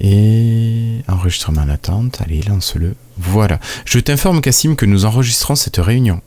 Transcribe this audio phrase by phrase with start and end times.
[0.00, 2.94] Et enregistrement en attente, allez, lance-le.
[3.18, 3.60] Voilà.
[3.84, 6.20] Je t'informe, Cassim, que nous enregistrons cette réunion.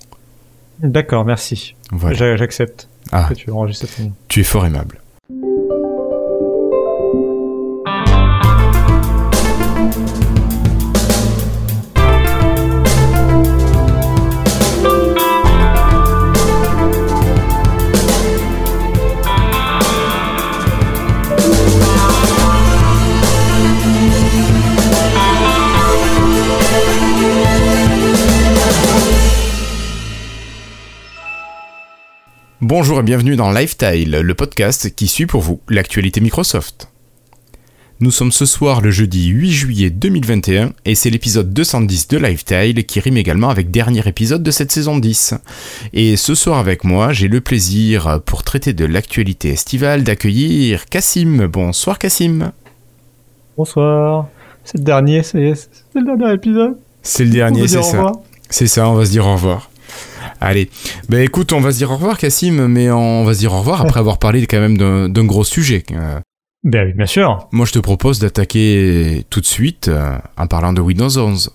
[0.79, 1.75] D'accord, merci.
[1.91, 2.35] Voilà.
[2.37, 3.87] J'accepte Ah, que tu enregistres
[4.27, 4.99] tu es fort aimable.
[32.69, 36.91] Bonjour et bienvenue dans Lifetile, le podcast qui suit pour vous l'actualité Microsoft.
[37.99, 42.85] Nous sommes ce soir le jeudi 8 juillet 2021 et c'est l'épisode 210 de Lifetile
[42.85, 45.33] qui rime également avec dernier épisode de cette saison 10.
[45.93, 51.47] Et ce soir avec moi, j'ai le plaisir pour traiter de l'actualité estivale d'accueillir Cassim.
[51.47, 52.51] Bonsoir Cassim.
[53.57, 54.27] Bonsoir.
[54.63, 56.77] C'est le dernier, c'est le dernier épisode.
[57.01, 58.11] C'est le dernier, c'est ça.
[58.47, 59.68] C'est ça, on va se dire au revoir.
[60.41, 60.69] Allez,
[61.09, 63.59] ben écoute, on va se dire au revoir Cassim, mais on va se dire au
[63.59, 65.83] revoir après avoir parlé quand même d'un gros sujet.
[65.91, 66.19] Euh,
[66.63, 67.47] Ben oui, bien sûr.
[67.51, 71.51] Moi, je te propose d'attaquer tout de suite euh, en parlant de Windows 11.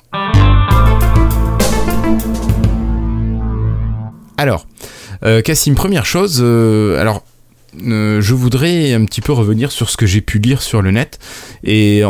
[4.36, 4.66] Alors,
[5.24, 7.24] euh, Cassim, première chose, euh, alors,
[7.86, 10.90] euh, je voudrais un petit peu revenir sur ce que j'ai pu lire sur le
[10.90, 11.18] net.
[11.62, 12.02] Et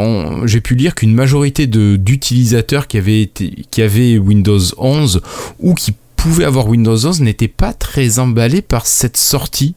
[0.46, 5.22] j'ai pu lire qu'une majorité de- d'utilisateurs qui, avaient été- qui avaient Windows 11
[5.60, 9.74] ou qui pouvaient avoir Windows 11 n'étaient pas très emballés par cette sortie.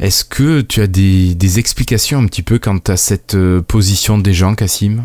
[0.00, 4.18] Est-ce que tu as des, des explications un petit peu quant à cette euh, position
[4.18, 5.04] des gens, Cassim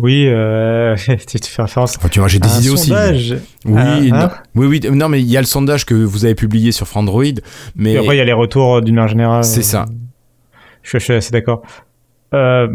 [0.00, 2.90] Oui, euh, tu fais référence Enfin, tu vois, j'ai des un idées aussi.
[2.90, 6.24] Oui, Ah, non, hein oui, oui, non, mais il y a le sondage que vous
[6.24, 7.22] avez publié sur Frandroid,
[7.76, 9.44] mais Et après, il y a les retours d'une manière générale.
[9.44, 9.86] c'est ça.
[10.82, 11.62] Je suis, je suis assez d'accord.
[12.34, 12.66] Euh,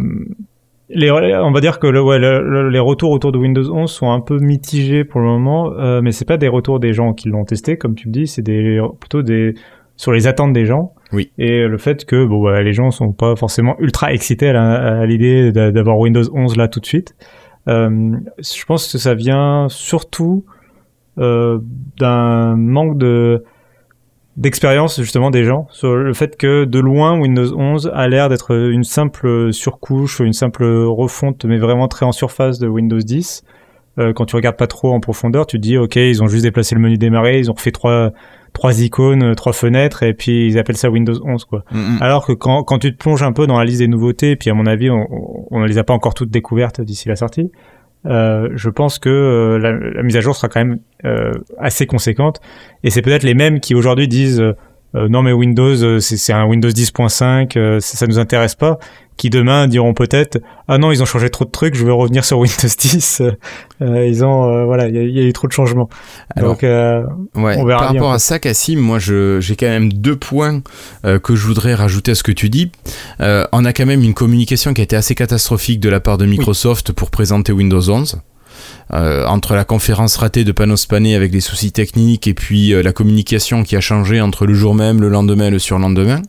[0.90, 3.92] les, on va dire que le, ouais, le- le- les retours autour de Windows 11
[3.92, 7.14] sont un peu mitigés pour le moment, euh, mais c'est pas des retours des gens
[7.14, 9.53] qui l'ont testé, comme tu me dis, c'est des, plutôt des
[9.96, 10.94] sur les attentes des gens.
[11.12, 11.31] Oui.
[11.38, 15.52] Et le fait que bon, bah, les gens sont pas forcément ultra excités à, l'idée
[15.52, 17.16] d'a- d'avoir Windows 11 là tout de suite.
[17.68, 20.46] Euh, je pense que ça vient surtout
[21.18, 21.59] euh,
[21.97, 23.44] d'un manque de
[24.39, 28.55] d'expérience justement des gens sur le fait que de loin Windows 11 a l'air d'être
[28.55, 33.44] une simple surcouche, une simple refonte, mais vraiment très en surface de Windows 10.
[33.97, 36.44] Euh, quand tu regardes pas trop en profondeur, tu te dis ok, ils ont juste
[36.44, 38.11] déplacé le menu démarrer, ils ont refait trois
[38.53, 41.66] trois icônes, trois fenêtres, et puis ils appellent ça Windows 11 quoi.
[41.71, 41.97] Mm, mm.
[42.01, 44.50] Alors que quand, quand tu te plonges un peu dans la liste des nouveautés, puis
[44.50, 45.06] à mon avis, on,
[45.51, 47.51] on ne les a pas encore toutes découvertes d'ici la sortie,
[48.06, 52.40] euh, je pense que euh, la, mise à jour sera quand même euh, assez conséquente.
[52.84, 54.56] Et c'est peut-être les mêmes qui aujourd'hui disent euh,
[54.94, 58.79] non mais Windows, euh, c'est c'est un Windows 10.5, euh, ça, ça nous intéresse pas,
[59.17, 62.25] qui demain diront peut-être ah non ils ont changé trop de trucs, je veux revenir
[62.25, 63.22] sur Windows 10.
[63.81, 65.89] Euh, ils ont euh, voilà, il y, a- il y a eu trop de changements.
[66.35, 67.03] Alors, Donc euh,
[67.35, 70.61] Ouais, On verra par rapport à ça, Cassim, moi je- j'ai quand même deux points
[71.06, 72.71] euh, que je voudrais rajouter à ce que tu dis.
[73.21, 76.17] Euh, on a quand même une communication qui a été assez catastrophique de la part
[76.17, 78.21] de Microsoft pour présenter Windows 11.
[78.94, 82.81] Euh, entre la conférence ratée de Panos Panay avec des soucis techniques et puis euh,
[82.81, 86.22] la communication qui a changé entre le jour même, le lendemain et le surlendemain.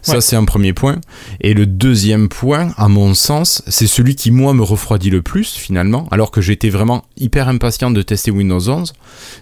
[0.00, 0.20] Ça, Ouais.
[0.20, 1.00] c'est un premier point.
[1.40, 5.52] Et le deuxième point, à mon sens, c'est celui qui, moi, me refroidit le plus,
[5.54, 8.92] finalement, alors que j'étais vraiment hyper impatient de tester Windows 11,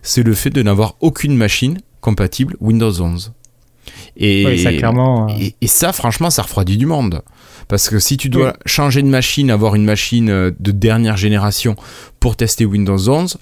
[0.02, 3.32] c'est le fait de n'avoir aucune machine compatible Windows 11.
[4.16, 5.28] Et, oui, ça clairement.
[5.30, 7.22] euh, et, et ça, franchement, ça refroidit du monde.
[7.70, 11.76] Parce que si tu dois changer de machine, avoir une machine euh, de dernière génération
[12.18, 13.38] pour tester Windows 11,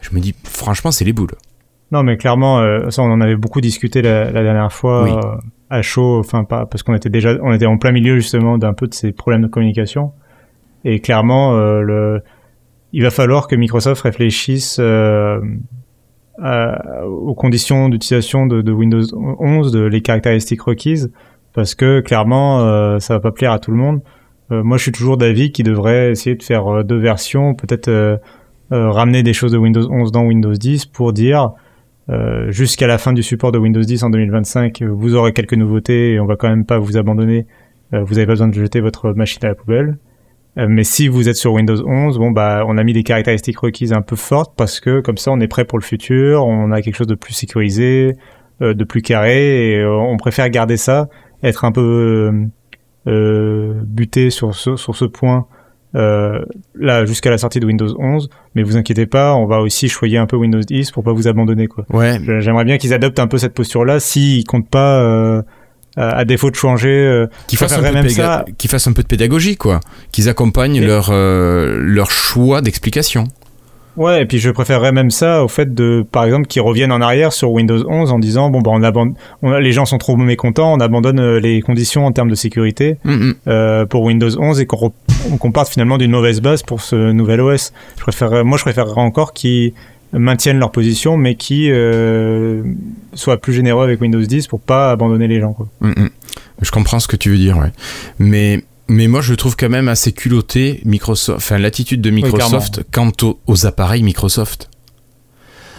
[0.00, 1.34] je me dis, franchement, c'est les boules.
[1.92, 5.10] Non, mais clairement, euh, ça, on en avait beaucoup discuté la, la dernière fois Oui.
[5.12, 5.36] euh,
[5.70, 8.72] à chaud, enfin pas parce qu'on était déjà, on était en plein milieu justement d'un
[8.72, 10.12] peu de ces problèmes de communication.
[10.84, 12.22] Et clairement, euh, le,
[12.92, 14.78] il va falloir que Microsoft réfléchisse
[16.38, 21.10] à- aux conditions d'utilisation de, de Windows 11, de les caractéristiques requises,
[21.56, 24.02] parce que clairement, euh, ça va pas plaire à tout le monde.
[24.52, 27.88] Euh, moi, je suis toujours d'avis qu'ils devraient essayer de faire euh, deux versions, peut-être
[27.88, 28.18] euh,
[28.70, 31.52] ramener des choses de Windows 11 dans Windows 10 pour dire
[32.48, 36.12] jusqu'à la fin du support de Windows 10 en 2025, euh, vous aurez quelques nouveautés
[36.12, 37.46] et on va quand même pas vous abandonner.
[37.92, 39.98] Vous avez pas besoin de jeter votre machine à la poubelle.
[40.56, 43.92] Mais si vous êtes sur Windows 11, bon bah on a mis des caractéristiques requises
[43.92, 46.82] un peu fortes parce que comme ça on est prêt pour le futur, on a
[46.82, 48.16] quelque chose de plus sécurisé,
[48.60, 51.08] de plus carré et on préfère garder ça,
[51.48, 52.46] être un peu euh,
[53.10, 55.46] euh, buté sur ce, sur ce point
[55.94, 56.44] euh,
[56.74, 58.28] là jusqu'à la sortie de Windows 11.
[58.54, 61.28] Mais vous inquiétez pas, on va aussi choyer un peu Windows 10 pour pas vous
[61.28, 61.84] abandonner quoi.
[61.90, 65.42] Ouais, J'aimerais bien qu'ils adoptent un peu cette posture-là s'ils comptent pas
[65.98, 66.90] euh, à défaut de changer.
[66.90, 68.08] Euh, qui fassent, un peu
[68.68, 69.80] fassent un de pédagogie, quoi.
[70.12, 73.24] Qu'ils accompagnent leur, leur choix d'explication.
[73.96, 77.00] Ouais, et puis je préférerais même ça au fait de, par exemple, qu'ils reviennent en
[77.00, 80.72] arrière sur Windows 11 en disant bon bah on abandonne, les gens sont trop mécontents,
[80.74, 83.34] on abandonne euh, les conditions en termes de sécurité mm, mm.
[83.48, 87.40] euh, pour Windows 11 et qu'on qu parte finalement d'une mauvaise base pour ce nouvel
[87.40, 87.72] OS.
[87.96, 89.72] Je préfère, moi je préférerais encore qu'ils
[90.12, 92.62] maintiennent leur position, mais qui euh,
[93.14, 95.52] soient plus généreux avec Windows 10 pour pas abandonner les gens.
[95.52, 95.68] Quoi.
[95.80, 96.10] Mm, mm.
[96.62, 97.72] Je comprends ce que tu veux dire, ouais.
[98.18, 103.12] Mais mais moi, je trouve quand même assez culotté Microsoft, enfin l'attitude de Microsoft quant
[103.46, 104.70] aux, appareils Microsoft.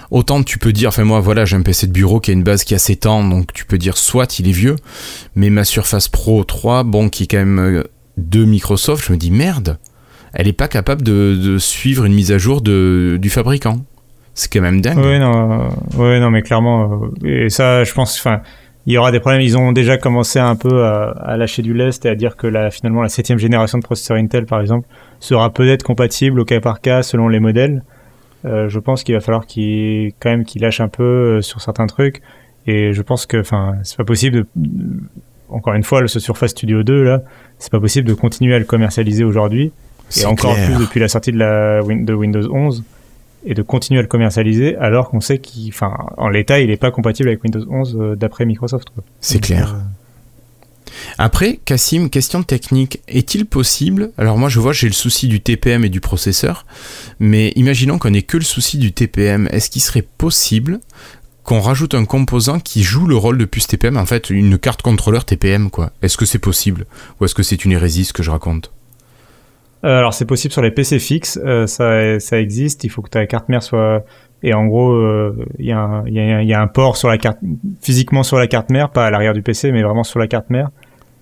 [0.09, 2.44] Autant tu peux dire, enfin moi voilà, j'ai un PC de bureau qui a une
[2.44, 4.77] base qui a 7 ans, donc tu peux dire soit il est vieux,
[5.36, 7.83] mais ma Surface Pro 3, bon, qui est quand même euh,
[8.15, 9.77] de Microsoft, je me dis merde,
[10.33, 13.86] elle est pas capable de, de suivre une mise à jour de, du fabricant.
[14.33, 15.00] C'est quand même dingue.
[15.00, 18.42] Oui, non, ouais, non, mais clairement, euh, et ça, je pense, enfin,
[18.87, 19.41] il y aura des problèmes.
[19.41, 22.71] Ils ont déjà commencé un peu à, lâcher du lest et à dire que la,
[22.71, 24.87] finalement, la septième génération de processeurs Intel, par exemple,
[25.19, 27.83] sera peut-être compatible au cas par cas selon les modèles.
[28.45, 31.61] Euh, je pense qu'il va falloir qu'ils, quand même, qu'ils lâchent un peu euh, sur
[31.61, 32.21] certains trucs.
[32.65, 34.47] Et je pense que, enfin, c'est pas possible de,
[35.49, 37.21] encore une fois, ce Surface Studio 2, là,
[37.59, 39.73] c'est pas possible de continuer à le commercialiser aujourd'hui.
[40.17, 42.85] Et encore plus depuis la sortie de, la, de Windows 11
[43.45, 46.77] et de continuer à le commercialiser alors qu'on sait qu'il, enfin, en l'état, il n'est
[46.77, 48.89] pas compatible avec Windows 11 euh, d'après Microsoft.
[49.21, 49.75] C'est clair.
[49.75, 49.79] Euh,
[51.17, 55.85] Après, Cassim, question technique, est-il possible Alors moi, je vois, j'ai le souci du TPM
[55.85, 56.65] et du processeur,
[57.19, 59.47] mais imaginons qu'on ait que le souci du TPM.
[59.51, 60.79] Est-ce qu'il serait possible
[61.43, 64.81] qu'on rajoute un composant qui joue le rôle de puce TPM, en fait, une carte
[64.81, 65.91] contrôleur TPM, quoi?
[66.01, 66.85] Est-ce que c'est possible?
[67.19, 68.71] Ou est-ce que c'est une hérésie ce que je raconte?
[69.83, 72.83] Euh, alors c'est possible sur les PC fixes, euh, ça, ça existe.
[72.83, 74.03] Il faut que ta carte mère soit
[74.44, 77.39] et en gros euh, il y, y, a un port sur la carte
[77.81, 80.50] physiquement sur la carte mère, pas à l'arrière du PC, mais vraiment sur la carte
[80.50, 80.69] mère.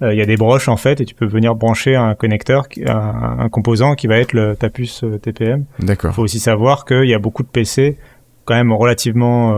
[0.02, 3.38] Il y a des broches en fait et tu peux venir brancher un connecteur, un,
[3.40, 5.64] un composant qui va être le, ta puce TPM.
[5.80, 6.12] D'accord.
[6.12, 7.98] Il faut aussi savoir qu'il y a beaucoup de PC
[8.44, 9.56] quand même relativement,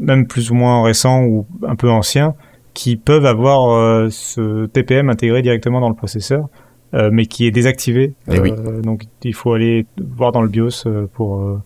[0.00, 2.34] même plus ou moins récents ou un peu anciens,
[2.72, 6.48] qui peuvent avoir ce TPM intégré directement dans le processeur.
[6.94, 8.12] Euh, mais qui est désactivé.
[8.30, 11.60] Eh euh, donc il faut aller voir dans le BIOS euh, pour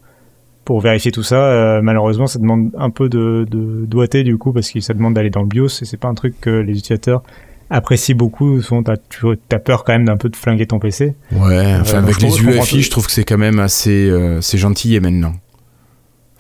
[0.64, 1.80] pour vérifier tout ça.
[1.82, 5.30] malheureusement, ça demande un peu de, de doigté du coup parce que ça demande d'aller
[5.30, 7.22] dans le BIOS et c'est pas un truc que les utilisateurs
[7.70, 8.60] apprécient beaucoup.
[8.60, 11.14] Souvent, t'as, tu as peur quand même d'un peu de flinguer ton PC.
[11.32, 14.10] Ouais, enfin avec les UEFI, je trouve que c'est quand même assez,
[14.40, 15.32] c'est gentil et maintenant.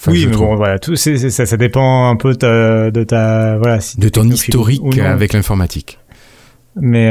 [0.06, 3.78] oui, mais bon, voilà, tout, c'est, ça, ça dépend un peu ta, de ta voilà,
[3.96, 5.98] de ton historique avec l'informatique.
[6.76, 7.10] Mais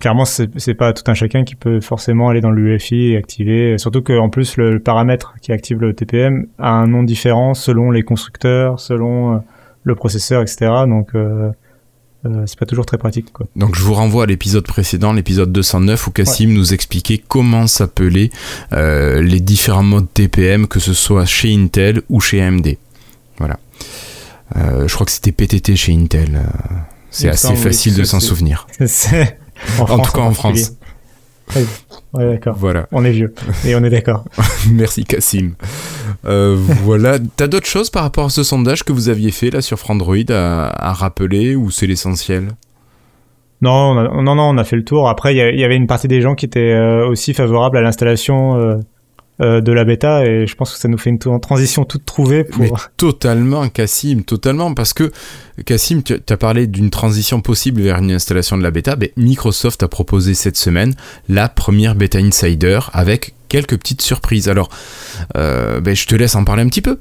[0.00, 3.78] clairement, c'est pas tout un chacun qui peut forcément aller dans l'UEFI et activer.
[3.78, 8.02] Surtout qu'en plus, le, paramètre qui active le TPM a un nom différent selon les
[8.02, 9.38] constructeurs, selon euh,
[9.84, 10.70] le processeur, etc.
[10.86, 11.50] Donc, euh,
[12.26, 13.32] euh, c'est pas toujours très pratique.
[13.32, 13.46] Quoi.
[13.56, 18.30] Donc, je vous renvoie à l'épisode précédent, l'épisode 209, où Cassim nous expliquait comment s'appelaient
[18.72, 22.76] euh, les différents modes TPM, que ce soit chez Intel ou chez AMD.
[23.38, 23.58] Voilà.
[24.56, 26.42] Euh, je crois que c'était PTT chez Intel.
[27.10, 28.66] C'est assez facile de s'en souvenir.
[29.78, 30.72] En, tout cas en France.
[32.12, 32.56] Ouais, d'accord.
[32.56, 32.86] Voilà.
[32.92, 33.34] On est vieux.
[33.64, 34.24] Et on est d'accord.
[34.70, 35.54] Merci Cassim.
[36.26, 37.18] Euh, voilà.
[37.36, 40.30] T'as d'autres choses par rapport à ce sondage que vous aviez fait là sur Frandroid
[40.30, 42.48] à, rappeler ou c'est l'essentiel?
[43.62, 45.08] Non, non, non, on a fait le tour.
[45.08, 48.80] Après, il y, avait une partie des gens qui étaient euh, aussi favorables à l'installation
[49.40, 52.44] euh, de la bêta et je pense que ça nous fait une transition toute trouvée
[52.44, 52.90] pour...
[52.96, 55.10] Totalement Cassim, totalement parce que
[55.64, 59.82] Cassim, tu as parlé d'une transition possible vers une installation de la bêta, mais Microsoft
[59.82, 60.94] a proposé cette semaine
[61.28, 64.48] la première bêta insider avec quelques petites surprises.
[64.48, 64.70] Alors,
[65.36, 66.98] euh, ben, je te laisse en parler un petit peu.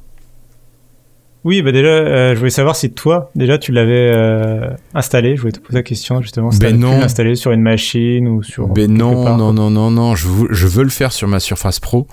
[1.45, 5.37] Oui, bah déjà, euh, je voulais savoir si toi, déjà, tu l'avais euh, installé.
[5.37, 6.51] Je voulais te poser la question justement.
[6.51, 7.01] Si ben non.
[7.01, 8.67] installé sur une machine ou sur.
[8.67, 10.15] Ben non, non, non, non, non.
[10.15, 12.07] Je veux, je veux le faire sur ma Surface Pro,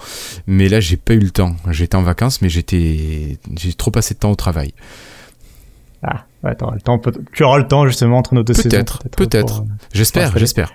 [0.47, 1.57] mais là, j'ai pas eu le temps.
[1.71, 4.75] J'étais en vacances, mais j'étais, j'ai trop passé de temps au travail.
[6.03, 7.01] Ah, ouais, le temps.
[7.33, 8.69] Tu auras le temps justement entre nos deux saisons.
[8.69, 9.65] Peut-être, peut-être.
[9.93, 10.73] J'espère, j'espère.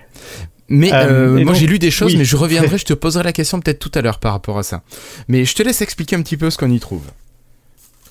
[0.68, 3.60] Mais euh, moi j'ai lu des choses, mais je reviendrai, je te poserai la question
[3.60, 4.82] peut-être tout à l'heure par rapport à ça.
[5.28, 7.02] Mais je te laisse expliquer un petit peu ce qu'on y trouve.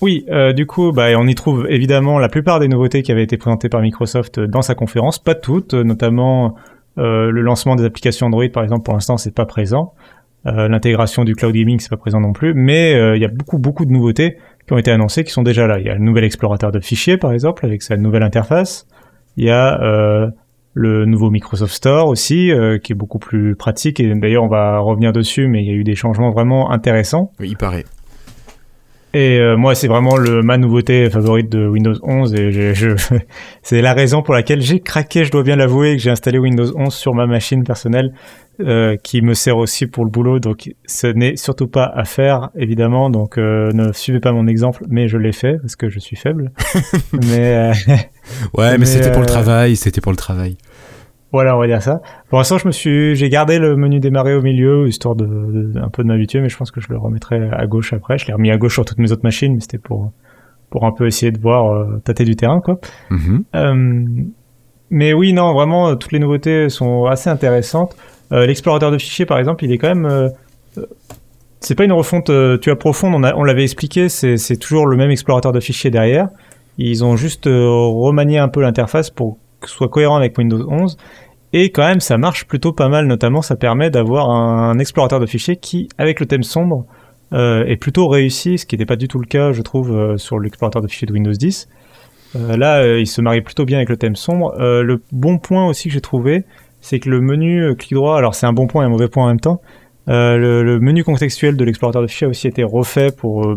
[0.02, 3.22] Oui, euh, du coup, bah, on y trouve évidemment la plupart des nouveautés qui avaient
[3.22, 6.56] été présentées par Microsoft dans sa conférence, pas toutes, notamment
[6.98, 9.94] euh, le lancement des applications Android, par exemple, pour l'instant, c'est pas présent.
[10.46, 13.28] Euh, l'intégration du cloud gaming, c'est pas présent non plus, mais euh, il y a
[13.28, 15.78] beaucoup, beaucoup de nouveautés qui ont été annoncées, qui sont déjà là.
[15.78, 18.88] Il y a le nouvel explorateur de fichiers, par exemple, avec sa nouvelle interface.
[19.36, 20.28] Il y a euh,
[20.74, 22.50] le nouveau Microsoft Store aussi,
[22.82, 24.00] qui est beaucoup plus pratique.
[24.00, 27.30] Et d'ailleurs, on va revenir dessus, mais il y a eu des changements vraiment intéressants.
[27.38, 27.84] Oui, il paraît.
[29.14, 32.88] Et euh, moi, c'est vraiment le, ma nouveauté favorite de Windows 11 et je, je
[33.62, 36.72] c'est la raison pour laquelle j'ai craqué, je dois bien l'avouer, que j'ai installé Windows
[36.74, 38.14] 11 sur ma machine personnelle
[38.60, 40.38] euh, qui me sert aussi pour le boulot.
[40.38, 43.10] Donc, ce n'est surtout pas à faire, évidemment.
[43.10, 46.16] Donc, euh, ne suivez pas mon exemple, mais je l'ai fait parce que je suis
[46.16, 46.50] faible.
[47.12, 47.70] mais
[48.54, 50.56] ouais, mais, mais c'était pour le travail, c'était pour le travail.
[51.32, 52.02] Voilà, on va dire ça.
[52.28, 55.88] Pour l'instant, je me suis, j'ai gardé le menu démarrer au milieu, histoire de, un
[55.88, 58.18] peu de m'habituer, mais je pense que je le remettrai à gauche après.
[58.18, 60.12] Je l'ai remis à gauche sur toutes mes autres machines, mais c'était pour,
[60.68, 62.78] pour un peu essayer de voir, euh, tâter du terrain, quoi.
[63.10, 63.42] Mm-hmm.
[63.56, 64.04] euh,
[64.90, 67.96] mais oui, non, vraiment, toutes les nouveautés sont assez intéressantes.
[68.30, 70.28] Euh, l'explorateur de fichiers, par exemple, il est quand même, euh,
[71.60, 75.10] c'est pas une refonte, tu as profonde, on, on l'avait expliqué, c'est toujours le même
[75.10, 76.28] explorateur de fichiers derrière.
[76.76, 80.96] Ils ont juste remanié un peu l'interface pour soit cohérent avec Windows 11.
[81.52, 83.06] Et quand même, ça marche plutôt pas mal.
[83.06, 86.86] Notamment, ça permet d'avoir un, explorateur de fichiers qui, avec le thème sombre,
[87.32, 90.16] euh, est plutôt réussi, ce qui n'était pas du tout le cas, je trouve, euh,
[90.16, 91.68] sur l'explorateur de fichiers de Windows 10.
[92.36, 94.54] Euh, là, il se marie plutôt bien avec le thème sombre.
[94.58, 96.44] le bon point aussi que j'ai trouvé,
[96.80, 99.24] c'est que le menu clic droit, alors c'est un bon point et un mauvais point
[99.24, 99.60] en même temps,
[100.06, 103.54] le, menu contextuel de l'explorateur de fichiers a aussi été refait pour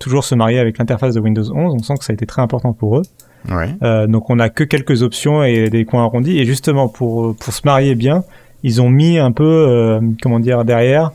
[0.00, 1.74] toujours se marier avec l'interface de Windows 11.
[1.74, 3.02] On sent que ça a été très important pour eux.
[3.82, 6.38] Euh, donc on a que quelques options et des coins arrondis.
[6.38, 8.24] Et justement pour pour se marier bien,
[8.62, 11.12] ils ont mis un peu euh, comment dire derrière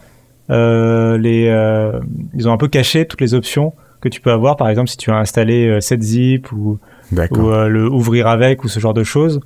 [0.49, 1.45] euh, les
[2.33, 4.57] ils ont un peu caché toutes les options que tu peux avoir.
[4.57, 6.79] Par exemple si tu as installé 7zip ou
[7.11, 9.41] ou le ouvrir avec ou ce genre de choses.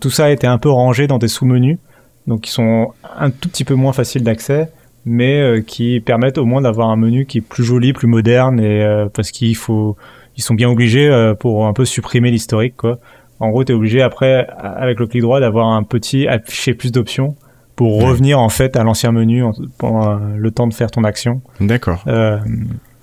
[0.00, 1.78] tout ça a été un peu rangé dans des sous-menus,
[2.26, 4.68] donc qui sont un tout petit peu moins faciles d'accès,
[5.06, 9.06] mais qui permettent au moins d'avoir un menu qui est plus joli, plus moderne, et
[9.14, 9.96] parce qu'il faut
[10.36, 12.98] ils sont bien obligés euh, pour un peu supprimer l'historique quoi.
[13.38, 16.90] En gros, tu es obligé après avec le clic droit d'avoir un petit afficher plus
[16.90, 17.36] d'options
[17.74, 19.44] pour revenir en fait à l'ancien menu
[19.78, 21.42] pendant euh, le temps de faire ton action.
[21.60, 22.02] D'accord.
[22.06, 22.38] Euh,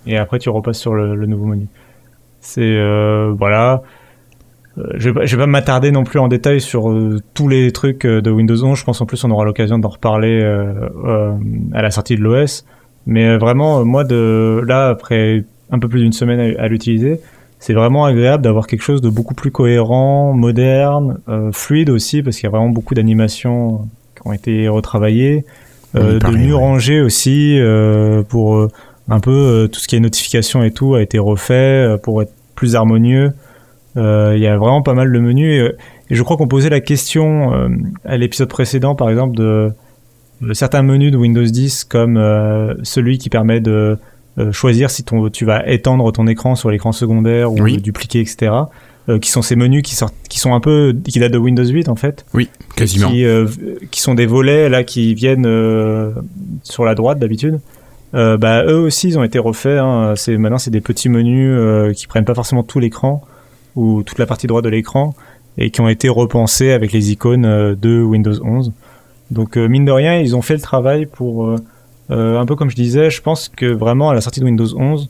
[0.08, 1.68] et après tu repasses sur le, nouveau menu.
[2.42, 3.84] C'est euh, voilà.
[4.96, 6.92] Je vais, vais pas m'attarder non plus en détail sur
[7.36, 8.78] tous les trucs de Windows 11.
[8.78, 10.42] Je pense en plus on aura l'occasion d'en reparler
[11.74, 12.66] à la sortie de l'OS.
[13.06, 15.44] Mais vraiment, moi de là après
[15.74, 17.20] un peu plus d'une semaine à, l'utiliser,
[17.60, 22.38] c'est vraiment agréable d'avoir quelque chose de beaucoup plus cohérent, moderne, euh, fluide aussi, parce
[22.38, 25.46] qu'il y a vraiment beaucoup d'animations qui ont été retravaillées,
[25.96, 28.68] euh, de mieux rangé aussi, euh, pour
[29.10, 32.76] un peu tout ce qui est notification et tout a été refait pour être plus
[32.76, 33.34] harmonieux.
[33.96, 35.76] Il y a vraiment pas mal de menus et,
[36.10, 37.52] et je crois qu'on posait la question
[38.06, 39.72] à l'épisode précédent, par exemple, de,
[40.42, 42.16] de, certains menus de Windows 10 comme
[42.84, 43.98] celui qui permet de
[44.52, 48.52] choisir si ton, tu vas étendre ton écran sur l'écran secondaire ou dupliquer, etc.
[49.10, 51.66] Euh, qui sont ces menus qui sortent, qui sont un peu, qui datent de Windows
[51.66, 52.26] 8 en fait.
[52.34, 53.10] Oui, quasiment.
[53.10, 53.48] Qui, euh,
[53.92, 55.46] qui sont des volets là qui viennent
[56.64, 57.60] sur la droite d'habitude.
[58.14, 59.80] bah eux aussi ils ont été refaits.
[59.80, 60.14] Hein.
[60.16, 63.22] C'est maintenant c'est des petits menus qui prennent pas forcément tout l'écran
[63.76, 65.14] ou toute la partie droite de l'écran
[65.58, 68.72] et qui ont été repensés avec les icônes de Windows 11.
[69.32, 71.58] Donc mine de rien ils ont fait le travail pour
[72.12, 74.68] euh, un peu comme je disais, je pense que vraiment à la sortie de Windows
[74.78, 75.10] 11,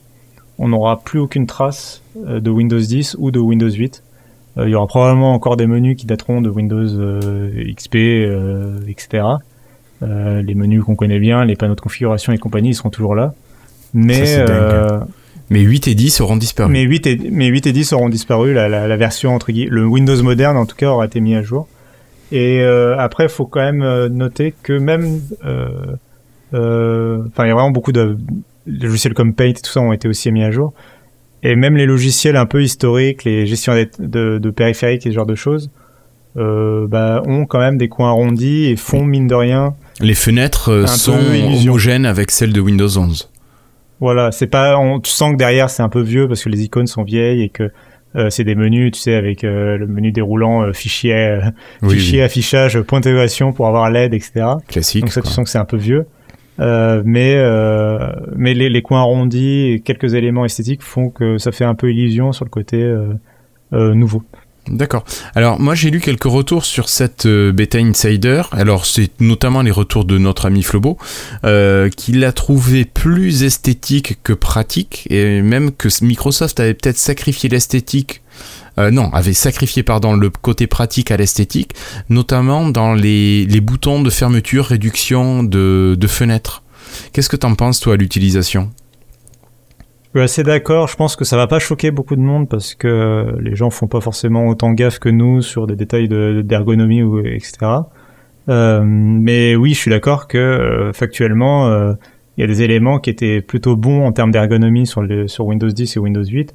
[0.60, 4.04] on n'aura plus aucune trace euh, de Windows 10 ou de Windows 8.
[4.58, 6.86] Euh, il y aura probablement encore des menus qui dateront de Windows
[7.76, 7.96] XP,
[8.88, 9.24] etc.
[10.02, 13.34] les menus qu'on connaît bien, les panneaux de configuration et compagnie, ils seront toujours là.
[13.94, 14.44] Mais
[15.50, 16.72] mais 8 et 10 seront disparus.
[16.72, 18.54] Mais 8 et, mais 8 et 10 auront disparu.
[18.54, 21.36] La, la, la version entre guillemets, le Windows moderne en tout cas aura été mis
[21.36, 21.68] à jour.
[22.32, 25.68] Et après, il faut quand même noter que même euh,
[26.54, 28.18] enfin, il y a vraiment beaucoup de
[28.66, 30.74] logiciels comme Paint et tout ça ont été aussi mis à jour.
[31.44, 35.26] Et même les logiciels un peu historiques, les gestions de, de, périphériques et ce genre
[35.26, 35.70] de choses,
[36.38, 39.76] euh, bah, ont quand même des coins arrondis et font mine de rien.
[40.00, 41.18] Les fenêtres euh, sont
[41.68, 43.30] homogènes avec celles de Windows 11.
[44.00, 46.64] Voilà, c'est pas, on, tu sens que derrière c'est un peu vieux parce que les
[46.64, 47.72] icônes sont vieilles et que
[48.16, 51.40] euh, c'est des menus, tu sais, avec euh, le menu déroulant, fichier,
[51.90, 54.46] fichier affichage, point d'interrogation pour avoir l'aide, etc.
[54.68, 55.02] Classique.
[55.02, 56.06] Donc ça, tu sens que c'est un peu vieux.
[56.60, 61.66] Euh, mais euh, mais les, coins arrondis et quelques éléments esthétiques font que ça fait
[61.66, 64.24] un peu illusion sur le côté euh, nouveau.
[64.68, 65.04] D'accord.
[65.36, 68.44] Alors moi j'ai lu quelques retours sur cette bêta insider.
[68.52, 70.98] Alors c'est notamment les retours de notre ami Flobo,
[71.98, 78.22] qui l'a trouvé plus esthétique que pratique, et même que Microsoft avait peut-être sacrifié l'esthétique
[78.78, 81.74] euh, non, avait sacrifié pardon le côté pratique à l'esthétique,
[82.10, 86.64] notamment dans les, les, boutons de fermeture, réduction de, de fenêtres.
[87.12, 88.72] Qu'est-ce que t'en penses toi à l'utilisation?
[90.14, 90.88] Je suis assez d'accord.
[90.88, 93.88] Je pense que ça va pas choquer beaucoup de monde parce que les gens font
[93.88, 97.54] pas forcément autant gaffe que nous sur des détails d'ergonomie ou etc.
[98.50, 101.96] Euh, mais oui, je suis d'accord que euh, factuellement,
[102.38, 105.70] il y a des éléments qui étaient plutôt bons en termes d'ergonomie sur, sur Windows
[105.70, 106.54] 10 et Windows 8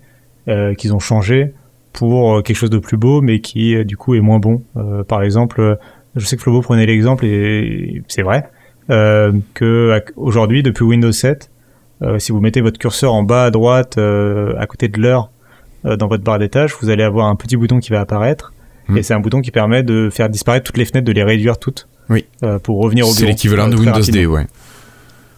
[0.48, 1.52] euh, qu'ils ont changé
[1.98, 4.62] pour euh, quelque chose de plus beau, mais qui euh, du coup est moins bon.
[4.76, 5.78] Euh, par exemple,
[6.14, 8.44] je sais que Flobo prenait l'exemple et c'est vrai
[8.88, 11.50] que aujourd'hui depuis Windows 7,
[12.16, 15.30] si vous mettez votre curseur en bas à droite à côté de l'heure
[15.84, 18.54] dans votre barre des tâches, vous allez avoir un petit bouton qui va apparaître
[18.88, 18.96] hmm.
[18.96, 21.58] et c'est un bouton qui permet de faire disparaître toutes les fenêtres, de les réduire
[21.58, 21.86] toutes.
[22.08, 22.24] Oui.
[22.62, 24.46] pour revenir au C'est l'équivalent de Windows D, ouais.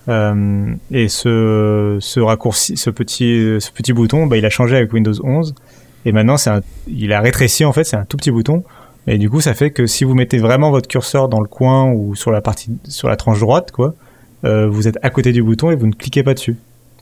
[0.08, 4.92] Euh, et ce, ce raccourci, ce petit, ce petit bouton, bah, il a changé avec
[4.92, 5.54] Windows 11.
[6.04, 6.50] Et maintenant, c'est
[6.88, 8.64] il a rétréci en fait, c'est un tout petit bouton.
[9.06, 11.90] Et du coup, ça fait que si vous mettez vraiment votre curseur dans le coin
[11.90, 13.94] ou sur la partie, sur la tranche droite, quoi,
[14.44, 16.56] euh, vous êtes à côté du bouton et vous ne cliquez pas dessus.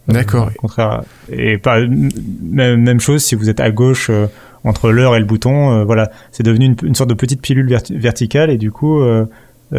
[0.08, 0.48] D'accord.
[0.48, 1.02] Euh, contraire.
[1.30, 4.26] Et pas même, chose si vous êtes à gauche euh,
[4.64, 5.72] entre l'heure et le bouton.
[5.72, 9.00] Euh, voilà, c'est devenu une, une, sorte de petite pilule verticale et du coup,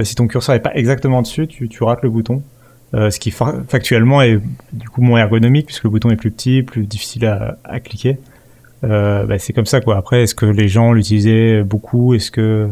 [0.03, 2.41] si ton curseur est pas exactement dessus, tu, tu rates le bouton.
[2.93, 4.39] Ce qui factuellement est
[4.73, 8.17] du coup moins ergonomique puisque le bouton est plus petit, plus difficile à, à cliquer.
[8.83, 9.97] Euh, bah, c'est comme ça quoi.
[9.97, 12.13] Après, est-ce que les gens l'utilisaient beaucoup?
[12.13, 12.69] Est-ce que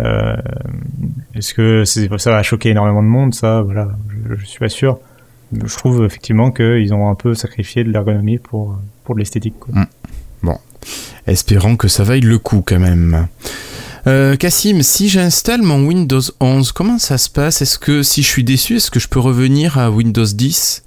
[0.00, 0.36] euh,
[1.34, 3.88] est-ce que ça va choquer énormément de monde Ça, voilà,
[4.28, 4.98] je, je suis pas sûr.
[5.52, 9.54] Je trouve effectivement qu'ils ont un peu sacrifié de l'ergonomie pour pour de l'esthétique.
[9.68, 9.84] Mmh.
[10.42, 10.58] Bon,
[11.26, 13.28] espérons que ça vaille le coup quand même.
[14.06, 17.60] Euh, Cassim, si j'installe mon Windows 11, comment ça se passe?
[17.60, 20.84] Est-ce que si je suis déçu, est-ce que je peux revenir à Windows 10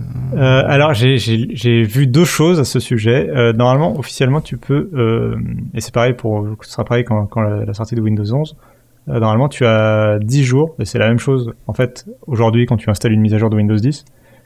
[0.00, 3.28] euh, alors j'ai vu deux choses à ce sujet.
[3.30, 5.36] Euh, normalement, officiellement, tu peux, euh,
[5.74, 8.56] et c'est pareil pour, ce sera pareil quand, quand la, la, sortie de Windows 11.
[9.08, 11.52] Euh, normalement, tu as 10 jours, et c'est la même chose.
[11.66, 14.04] En fait, aujourd'hui, quand tu installes une mise à jour de Windows 10,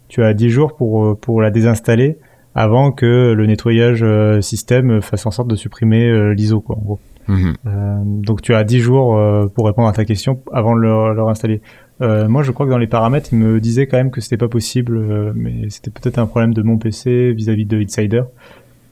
[0.09, 2.19] tu as 10 jours pour pour la désinstaller
[2.55, 4.05] avant que le nettoyage
[4.41, 6.99] système fasse en sorte de supprimer l'ISO, quoi, en gros.
[7.29, 7.55] Mhm.
[7.67, 9.21] Euh, donc tu as 10 jours
[9.55, 11.61] pour répondre à ta question avant de le, le réinstaller.
[12.01, 14.37] Euh, moi, je crois que dans les paramètres, il me disait quand même que c'était
[14.37, 18.23] pas possible, mais c'était peut-être un problème de mon PC vis-à-vis de Insider.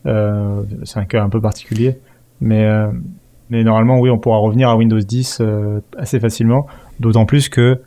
[0.04, 1.98] c'est un cas un peu particulier,
[2.40, 2.66] mais
[3.48, 5.40] mais normalement, oui, on pourra revenir à Windows 10
[5.96, 6.66] assez facilement.
[6.98, 7.80] D'autant plus que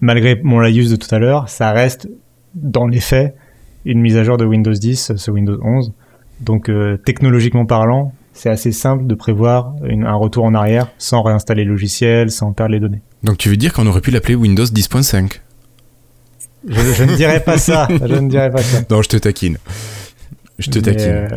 [0.00, 2.08] malgré mon laïus de tout à l'heure, ça reste
[2.54, 3.36] dans les faits
[3.84, 5.92] une mise à jour de Windows 10, ce Windows 11.
[6.40, 6.70] Donc
[7.04, 12.30] technologiquement parlant, c'est assez simple de prévoir un retour en arrière sans réinstaller le logiciel,
[12.30, 13.02] sans perdre les données.
[13.24, 15.40] Donc tu veux dire qu'on aurait pu l'appeler Windows 10.5
[16.68, 17.88] je, je, ne dirais pas ça.
[17.90, 18.80] Je ne dirais pas ça.
[18.90, 19.58] Non, je te taquine.
[20.58, 21.08] Je te taquine.
[21.08, 21.28] Euh,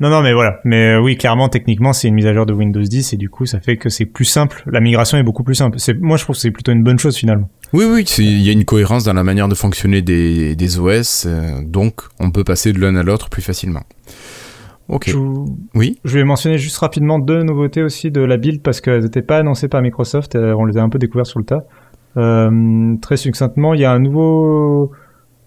[0.00, 0.60] non, non, mais voilà.
[0.64, 3.30] Mais euh, oui, clairement, techniquement, c'est une mise à jour de Windows 10 et du
[3.30, 4.62] coup, ça fait que c'est plus simple.
[4.66, 5.78] La migration est beaucoup plus simple.
[6.00, 7.48] Moi, je trouve que c'est plutôt une bonne chose finalement.
[7.72, 11.24] Oui, oui, il y a une cohérence dans la manière de fonctionner des, des OS,
[11.26, 13.82] euh, donc on peut passer de l'un à l'autre plus facilement.
[14.88, 15.10] Ok.
[15.10, 15.18] Je,
[15.74, 15.98] oui.
[16.04, 19.38] Je vais mentionner juste rapidement deux nouveautés aussi de la build parce qu'elles n'étaient pas
[19.38, 20.36] annoncées par Microsoft.
[20.36, 21.64] Euh, on les a un peu découvertes sur le tas.
[22.16, 24.92] Euh, très succinctement, il y a un nouveau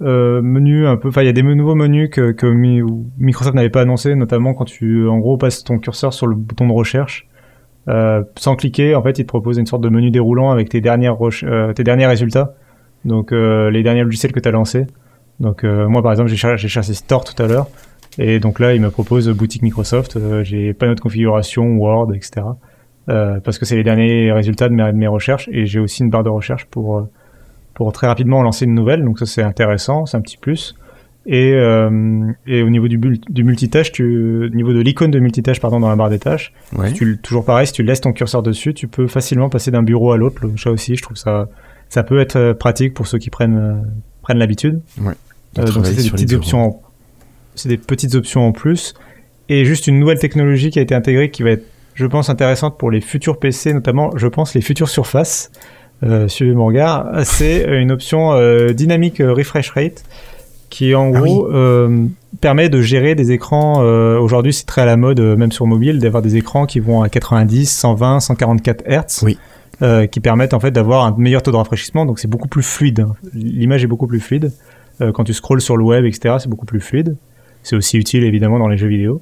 [0.01, 1.07] euh, menu un peu.
[1.07, 2.47] Enfin, il y a des nouveaux menus que, que
[3.17, 6.67] Microsoft n'avait pas annoncé, notamment quand tu en gros passes ton curseur sur le bouton
[6.67, 7.27] de recherche.
[7.87, 10.81] Euh, sans cliquer, en fait, il te propose une sorte de menu déroulant avec tes
[10.81, 12.53] dernières euh, tes derniers résultats.
[13.05, 14.85] Donc les derniers logiciels que tu as lancés.
[15.39, 17.67] Donc moi par exemple, j'ai cherché Store tout à l'heure.
[18.19, 20.17] Et donc là, il me propose boutique Microsoft.
[20.17, 22.45] Euh, j'ai pas notre configuration, Word, etc.
[23.07, 25.49] Euh, parce que c'est les derniers résultats de mes, de mes recherches.
[25.51, 27.09] Et j'ai aussi une barre de recherche pour euh,
[27.73, 29.03] pour très rapidement lancer une nouvelle.
[29.03, 30.75] Donc ça, c'est intéressant, c'est un petit plus.
[31.25, 35.59] Et, euh, et au niveau du, du multitâche, tu, au niveau de l'icône de multitâche
[35.59, 36.91] pardon dans la barre des tâches, ouais.
[36.91, 40.11] tu, toujours pareil, si tu laisses ton curseur dessus, tu peux facilement passer d'un bureau
[40.11, 40.41] à l'autre.
[40.57, 41.47] Ça aussi, je trouve ça
[41.87, 43.85] ça peut être pratique pour ceux qui prennent
[44.21, 44.81] prennent l'habitude.
[45.01, 45.13] Ouais.
[45.57, 46.81] Euh, donc c'est des petites options
[47.59, 48.93] c'est des petites options en plus.
[49.49, 52.77] Et juste une nouvelle technologie qui a été intégrée qui va être, je pense, intéressante
[52.77, 55.51] pour les futurs PC, notamment, je pense, les futures surfaces.
[56.03, 57.07] Euh, suivez mon regard.
[57.23, 60.03] C'est une option euh, dynamique euh, refresh rate
[60.69, 61.53] qui en ah gros oui.
[61.53, 62.05] euh,
[62.41, 63.81] permet de gérer des écrans.
[63.83, 66.79] Euh, aujourd'hui, c'est très à la mode, euh, même sur mobile, d'avoir des écrans qui
[66.79, 69.37] vont à 90, 120, 144 Hz, oui.
[70.09, 72.05] qui permettent en fait d'avoir un meilleur taux de rafraîchissement.
[72.05, 73.07] Donc c'est beaucoup plus fluide.
[73.33, 74.51] L'image est beaucoup plus fluide.
[75.13, 77.15] quand tu scrolles sur le web, etc., c'est beaucoup plus fluide.
[77.63, 79.21] C'est aussi utile évidemment dans les jeux vidéo.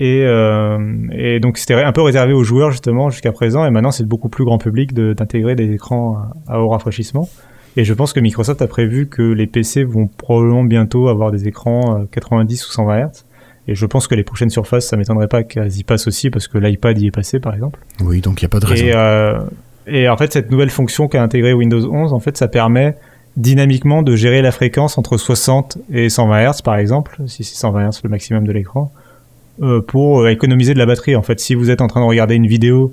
[0.00, 0.78] Et, euh,
[1.12, 4.28] et donc c'était un peu réservé aux joueurs justement jusqu'à présent, et maintenant c'est beaucoup
[4.28, 6.16] plus grand public d'intégrer des écrans
[6.48, 7.28] à, à haut rafraîchissement.
[7.76, 11.48] Et je pense que Microsoft a prévu que les PC vont probablement bientôt avoir des
[11.48, 13.24] écrans 90 ou 120 Hz.
[13.66, 16.48] Et je pense que les prochaines surfaces, ça m'étonnerait pas qu'elles y passent aussi, parce
[16.48, 17.80] que l'iPad y est passé, par exemple.
[18.00, 18.84] Oui, donc il n'y a pas de raison.
[18.84, 19.40] Et, euh,
[19.86, 22.94] et en fait, cette nouvelle fonction qu'a intégrée Windows 11, en fait, ça permet
[23.36, 27.90] dynamiquement de gérer la fréquence entre 60 et 120 Hz par exemple, si c'est 120
[27.90, 28.92] Hz le maximum de l'écran,
[29.62, 31.16] euh, pour économiser de la batterie.
[31.16, 32.92] En fait, si vous êtes en train de regarder une vidéo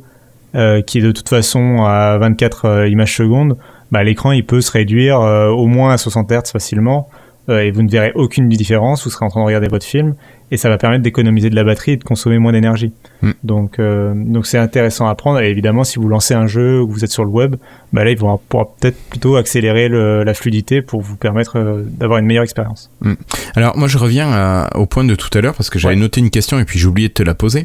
[0.55, 3.57] euh, qui est de toute façon à 24 euh, images secondes,
[3.91, 7.09] bah, l'écran il peut se réduire au moins à 60 Hz facilement
[7.49, 9.03] et vous ne verrez aucune différence.
[9.03, 10.15] Vous serez en train de regarder votre film
[10.51, 12.91] et ça va permettre d'économiser de la batterie et de consommer moins d'énergie.
[13.21, 13.31] Mm.
[13.43, 16.87] Donc euh, donc c'est intéressant à prendre et évidemment si vous lancez un jeu ou
[16.87, 17.55] que vous êtes sur le web,
[17.93, 22.25] bah là il pourra peut-être plutôt accélérer la fluidité pour vous permettre euh, d'avoir une
[22.25, 22.91] meilleure expérience.
[23.01, 23.13] Mm.
[23.55, 26.29] Alors moi je reviens au point de tout à l'heure parce que j'avais noté une
[26.29, 27.63] question et puis j'ai oublié de te la poser.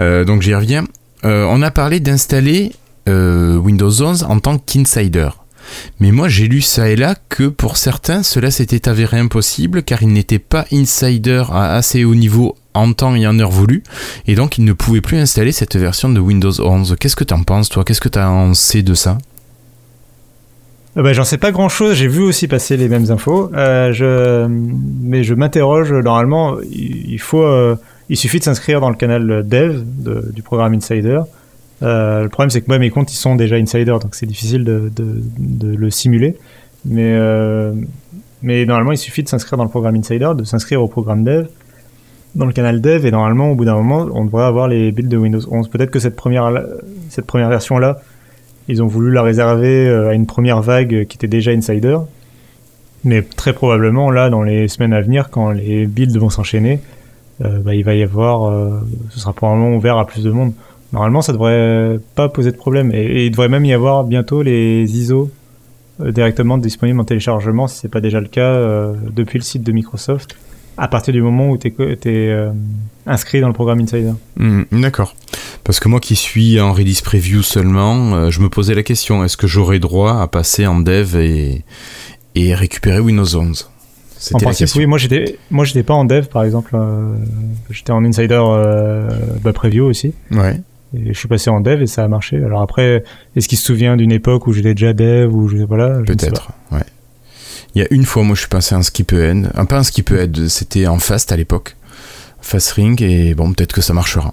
[0.00, 0.84] Euh, donc j'y reviens.
[1.22, 2.72] on a parlé d'installer
[3.06, 5.28] Windows 11 en tant qu'insider.
[6.00, 10.02] Mais moi j'ai lu ça et là que pour certains cela s'était avéré impossible car
[10.02, 13.82] ils n'étaient pas insider à assez haut niveau en temps et en heure voulu
[14.26, 16.96] et donc ils ne pouvaient plus installer cette version de Windows 11.
[16.98, 17.84] Qu'est-ce que tu en penses toi?
[17.84, 19.18] Qu'est-ce que tu en sais de ça?
[20.96, 24.48] Euh, bah, J'en sais pas grand chose, j'ai vu aussi passer les mêmes infos, euh,
[24.48, 27.76] mais je m'interroge, normalement il, faut, euh,
[28.08, 29.82] il suffit de s'inscrire dans le canal dev
[30.32, 31.20] du programme Insider,
[31.82, 34.64] euh, le problème, c'est que moi, mes comptes, ils sont déjà insider, donc c'est difficile
[34.64, 34.90] de,
[35.62, 36.36] le simuler.
[36.84, 37.72] Mais, euh,
[38.42, 41.46] mais normalement, il suffit de s'inscrire dans le programme Insider, de s'inscrire au programme Dev,
[42.34, 45.10] dans le canal Dev, et normalement, au bout d'un moment, on devrait avoir les builds
[45.10, 45.68] de Windows 11.
[45.68, 46.52] Peut-être que cette première,
[47.08, 48.00] cette première version-là,
[48.68, 51.98] ils ont voulu la réserver euh, à une première vague qui était déjà Insider.
[53.04, 56.80] Mais très probablement, là, dans les semaines à venir, quand les builds vont s'enchaîner,
[57.40, 60.54] bah, il va y avoir, ce sera probablement ouvert à plus de monde.
[60.94, 62.92] Normalement, ça devrait pas poser de problème.
[62.94, 65.28] Et, il devrait même y avoir bientôt les ISO
[66.00, 69.64] euh, directement disponibles en téléchargement, si c'est pas déjà le cas, euh, depuis le site
[69.64, 70.36] de Microsoft,
[70.76, 71.74] à partir du moment où tu es,
[72.06, 72.50] euh,
[73.06, 74.12] inscrit dans le programme Insider.
[74.36, 75.16] Hmm, d'accord.
[75.64, 79.36] Parce que moi qui suis en release preview seulement, je me posais la question, est-ce
[79.36, 81.64] que j'aurais droit à passer en dev et,
[82.36, 83.68] et récupérer Windows 11
[84.32, 84.86] en principe, oui.
[84.86, 86.74] Moi, j'étais, moi, j'étais pas en dev, par exemple.
[87.68, 88.40] j'étais en insider
[89.42, 90.14] bah, preview aussi.
[90.30, 90.60] Ouais.
[90.96, 92.36] Et je suis passé en dev et ça a marché.
[92.36, 93.04] Alors après,
[93.36, 96.84] est-ce qu'il se souvient d'une époque où j'étais déjà dev ou je, voilà Peut-être, ouais.
[97.74, 99.44] Il y a une fois, moi, je suis passé en skip end.
[99.54, 101.76] Un peu un skip end, c'était en fast à l'époque.
[102.40, 104.32] Fast ring, et bon, peut-être que ça marchera.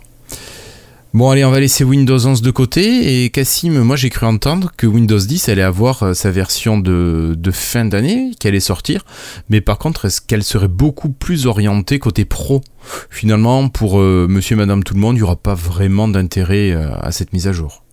[1.14, 3.26] Bon, allez, on va laisser Windows 11 de côté.
[3.26, 7.36] Et Cassim, moi j'ai cru entendre que Windows 10 allait avoir euh, sa version de,
[7.52, 9.04] fin d'année, qu'elle allait sortir.
[9.50, 12.62] Mais par contre, est-ce qu'elle serait beaucoup plus orientée côté pro?
[13.10, 16.72] Finalement, pour euh, monsieur et madame tout le monde, il n'y aura pas vraiment d'intérêt
[16.72, 17.84] euh, à cette mise à jour.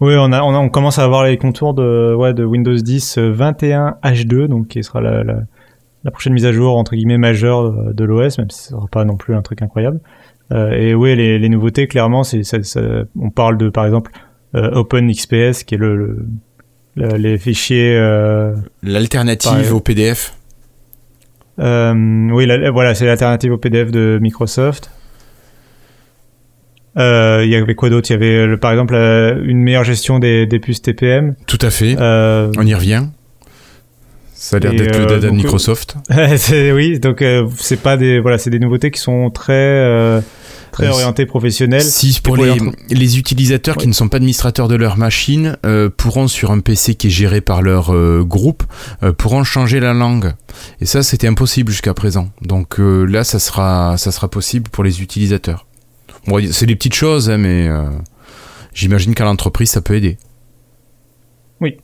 [0.00, 3.98] Oui, on, a, on, commence à avoir les contours de, ouais, de Windows 10 21
[4.02, 5.22] H2, donc qui sera la,
[6.10, 9.16] prochaine mise à jour entre guillemets majeure de l'OS, même si ce sera pas non
[9.16, 10.00] plus un truc incroyable.
[10.52, 12.80] Euh, et oui, les, les, nouveautés, clairement, c'est ça, ça,
[13.18, 14.12] on parle de, par exemple,
[14.54, 16.26] euh, OpenXPS, qui est le,
[16.94, 17.96] le, les fichiers.
[17.96, 20.34] Euh, L'alternative au PDF.
[21.58, 24.90] oui, voilà, c'est l'alternative au PDF de Microsoft.
[26.96, 28.10] Il y avait quoi d'autre?
[28.10, 31.34] Il y avait, par exemple, une meilleure gestion des, des puces TPM.
[31.46, 31.96] Tout à fait.
[31.98, 33.06] On y revient.
[34.44, 35.96] Ça a l'air d'être le dada de Microsoft.
[36.74, 37.24] oui, donc
[37.56, 40.22] c'est pas des voilà, c'est des nouveautés qui sont très
[40.74, 41.82] très orienté professionnel.
[41.82, 42.56] Si pour les,
[42.90, 46.96] les, utilisateurs qui ne sont pas administrateurs de leur machine euh, pourront sur un PC
[46.96, 48.64] qui est géré par leur euh, groupe
[49.02, 50.34] euh, pourront changer la langue.
[50.80, 52.28] Et ça c'était impossible jusqu'à présent.
[52.42, 55.66] Donc là ça sera ça sera possible pour les utilisateurs.
[56.26, 57.68] Bon, c'est des petites choses hein, mais
[58.74, 60.18] j'imagine qu'à l'entreprise ça peut aider.
[61.60, 61.76] Oui.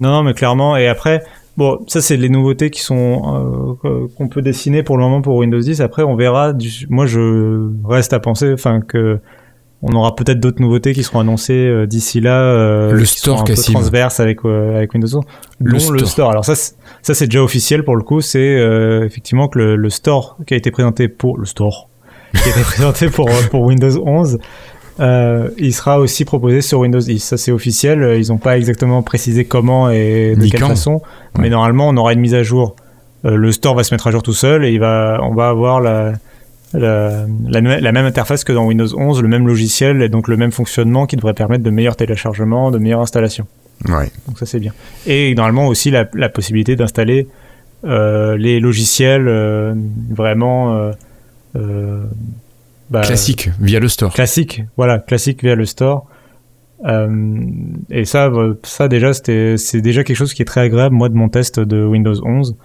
[0.00, 1.22] Non non mais clairement et après
[1.60, 5.36] Bon, ça c'est les nouveautés qui sont euh, qu'on peut dessiner pour le moment pour
[5.36, 5.82] Windows 10.
[5.82, 6.54] Après, on verra.
[6.88, 9.18] Moi, je reste à penser, enfin que
[9.82, 12.40] on aura peut-être d'autres nouveautés qui seront annoncées euh, d'ici là.
[12.40, 15.24] Euh, le store qui transverse avec avec Windows 11.
[15.58, 15.92] Le, store.
[15.92, 16.30] le store.
[16.30, 18.22] Alors ça, ça c'est déjà officiel pour le coup.
[18.22, 18.56] C'est
[19.04, 21.90] effectivement que le, le, store qui a été présenté pour le store
[22.32, 24.38] qui a été présenté pour pour Windows 11
[24.98, 27.18] euh, il sera aussi proposé sur Windows 10.
[27.20, 28.16] Ça, c'est officiel.
[28.18, 31.00] Ils n'ont pas exactement précisé comment et de quelle façon.
[31.38, 32.76] Mais normalement, on aura une mise à jour.
[33.24, 35.48] Euh, le store va se mettre à jour tout seul et il va, on va
[35.50, 36.12] avoir la,
[36.72, 40.52] la, la, même interface que dans Windows 11, le même logiciel et donc le même
[40.52, 43.46] fonctionnement qui devrait permettre de meilleurs téléchargements, de meilleures installations.
[43.88, 44.10] Ouais.
[44.26, 44.72] Donc ça, c'est bien.
[45.06, 47.28] Et normalement aussi la, la possibilité d'installer
[47.84, 49.74] euh, les logiciels euh,
[50.10, 50.92] vraiment
[51.56, 52.04] euh,
[52.90, 54.12] bah, classique via le store.
[54.12, 56.06] Classique, voilà, classique via le store.
[56.86, 57.40] Euh,
[57.90, 60.94] et ça, bah, ça déjà, c'était, c'est déjà quelque chose qui est très agréable.
[60.94, 62.56] Moi, de mon test de Windows 11,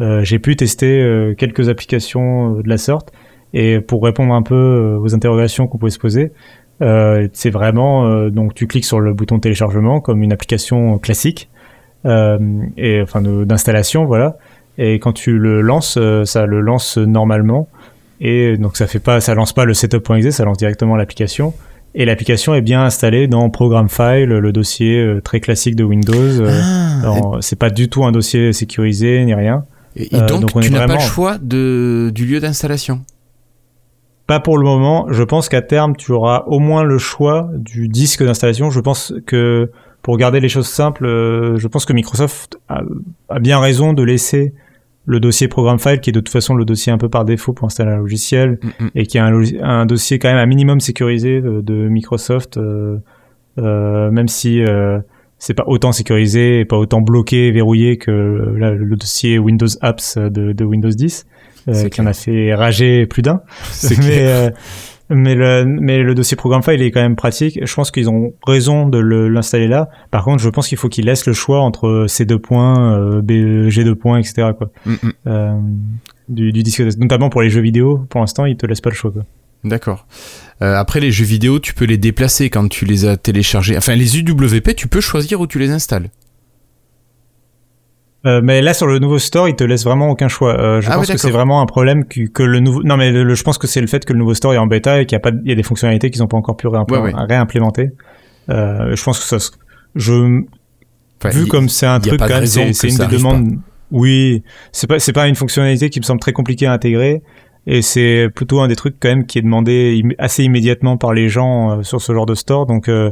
[0.00, 3.12] euh, j'ai pu tester euh, quelques applications euh, de la sorte.
[3.52, 6.32] Et pour répondre un peu euh, aux interrogations qu'on pouvait se poser,
[7.34, 11.50] c'est vraiment donc tu cliques sur le bouton téléchargement comme une application classique
[12.06, 14.38] et enfin d'installation, voilà.
[14.78, 17.68] Et quand tu le lances, ça le lance normalement
[18.20, 21.54] et donc ça fait pas, ça lance pas le setup.exe, ça lance directement l'application.
[21.94, 26.44] et l'application est bien installée dans Program File, le dossier euh, très classique de Windows.
[27.02, 29.64] Ah, c'est pas du tout un dossier sécurisé ni rien.
[29.96, 33.00] Et, donc, tu n'as pas le choix de, du lieu d'installation?
[34.28, 35.06] Pas pour le moment.
[35.10, 38.70] Je pense qu'à terme, tu auras au moins le choix du disque d'installation.
[38.70, 41.04] Je pense que pour garder les choses simples,
[41.56, 42.82] je pense que Microsoft a,
[43.28, 44.54] a, bien raison de laisser
[45.06, 47.52] le dossier program file qui est de toute façon le dossier un peu par défaut
[47.52, 48.90] pour installer un logiciel mm, mm.
[48.94, 49.32] et qui est un,
[49.62, 52.98] un, dossier quand même un minimum sécurisé de, Microsoft euh,
[53.58, 55.00] euh, même si euh,
[55.38, 60.52] c'est pas autant sécurisé et pas autant bloqué verrouillé que le dossier Windows Apps de,
[60.52, 61.26] de Windows 10
[61.68, 63.42] euh, qui en a fait rager plus d'un.
[63.98, 64.52] Mais
[65.10, 67.58] mais le, mais le dossier programme file est quand même pratique.
[67.62, 69.88] Je pense qu'ils ont raison de l'installer là.
[70.10, 73.20] Par contre, je pense qu'il faut qu'ils laissent le choix entre ces deux points, euh,
[73.22, 74.50] G2 points, etc.
[74.56, 74.70] Quoi.
[74.86, 75.12] Mm, mm.
[75.26, 75.60] Euh,
[76.28, 78.06] du, du, disque, notamment pour les jeux vidéo.
[78.08, 79.12] Pour l'instant, ils te laissent pas le choix.
[79.64, 80.06] D'accord.
[80.62, 83.76] Euh, après, les jeux vidéo, tu peux les déplacer quand tu les as téléchargés.
[83.76, 86.10] Enfin, les UWP, tu peux choisir où tu les installes.
[88.26, 90.58] Euh, mais là sur le nouveau store, il te laisse vraiment aucun choix.
[90.58, 92.82] Euh, je ah pense que c'est vraiment un problème que, que le nouveau.
[92.82, 95.00] Non mais je pense que c'est le fait que le nouveau store est en bêta
[95.00, 96.66] et qu'il y a pas, il y a des fonctionnalités qu'ils n'ont pas encore pu
[96.68, 97.92] réimplémenter.
[98.50, 99.50] Euh, je pense que ça,
[99.94, 100.42] je,
[101.32, 103.58] vu comme c'est un truc, c'est une des demandes.
[103.90, 107.22] Oui, c'est pas, c'est pas une fonctionnalité qui me semble très compliquée à intégrer.
[107.66, 111.28] Et c'est plutôt un des trucs quand même qui est demandé assez immédiatement par les
[111.28, 112.66] gens euh, sur ce genre de store.
[112.66, 113.10] Donc, euh,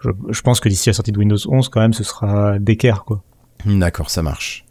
[0.00, 3.04] je, je, pense que d'ici la sortie de Windows 11, quand même, ce sera d'équerre,
[3.04, 3.22] quoi.
[3.66, 4.64] D'accord, ça marche.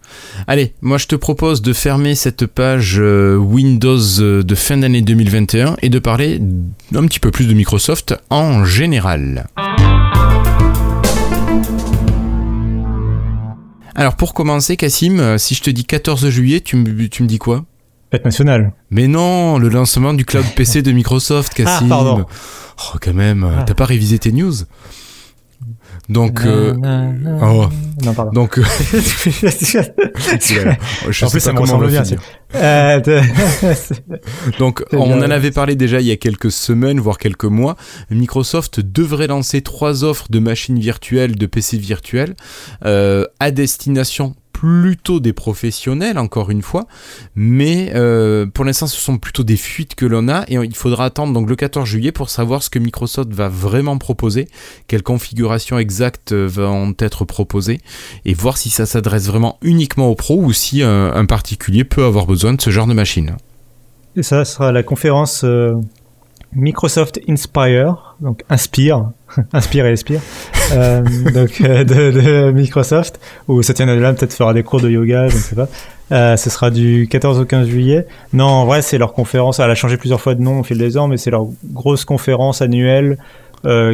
[0.47, 5.01] Allez, moi je te propose de fermer cette page euh, Windows euh, de fin d'année
[5.01, 6.39] 2021 et de parler
[6.93, 9.47] un petit peu plus de Microsoft en général.
[13.95, 17.27] Alors pour commencer, Cassim, euh, si je te dis 14 juillet, tu me, tu me
[17.27, 17.63] dis quoi?
[18.12, 18.73] Fête nationale.
[18.89, 21.86] Mais non, le lancement du cloud PC de Microsoft, Cassim.
[21.91, 22.25] Ah, pardon.
[22.79, 23.63] Oh, quand même, ah.
[23.63, 24.53] t'as pas révisé tes news?
[26.09, 26.73] Donc, euh,
[27.41, 27.67] oh.
[28.03, 28.31] non, pardon.
[28.31, 28.63] Donc, euh,
[31.09, 32.03] je en plus, ça me ressemble bien.
[32.55, 33.01] Euh,
[34.59, 37.75] donc, on en avait parlé déjà il y a quelques semaines, voire quelques mois.
[38.11, 42.35] Microsoft devrait lancer trois offres de machines virtuelles, de PC virtuels,
[42.85, 46.87] euh, à destination plutôt des professionnels, encore une fois,
[47.35, 51.05] mais euh, pour l'instant ce sont plutôt des fuites que l'on a et il faudra
[51.05, 54.47] attendre donc le 14 juillet pour savoir ce que Microsoft va vraiment proposer,
[54.87, 57.81] quelles configurations exactes vont être proposées
[58.23, 62.25] et voir si ça s'adresse vraiment uniquement aux pros ou si un, particulier peut avoir
[62.25, 63.35] besoin de ce genre de machine.
[64.15, 65.73] Et ça sera la conférence euh,
[66.53, 69.09] Microsoft Inspire, donc Inspire,
[69.54, 70.22] Inspire et Inspire,
[70.74, 71.02] euh,
[71.34, 75.41] donc euh, de, Microsoft, où Satya Nadella peut-être fera des cours de yoga, je ne
[75.41, 75.67] sais pas.
[76.12, 78.06] Euh, ce sera du 14 au 15 juillet.
[78.34, 79.60] Non, en vrai, c'est leur conférence.
[79.60, 82.06] Elle a changé plusieurs fois de nom au fil des ans, mais c'est leur grosse
[82.06, 83.17] conférence annuelle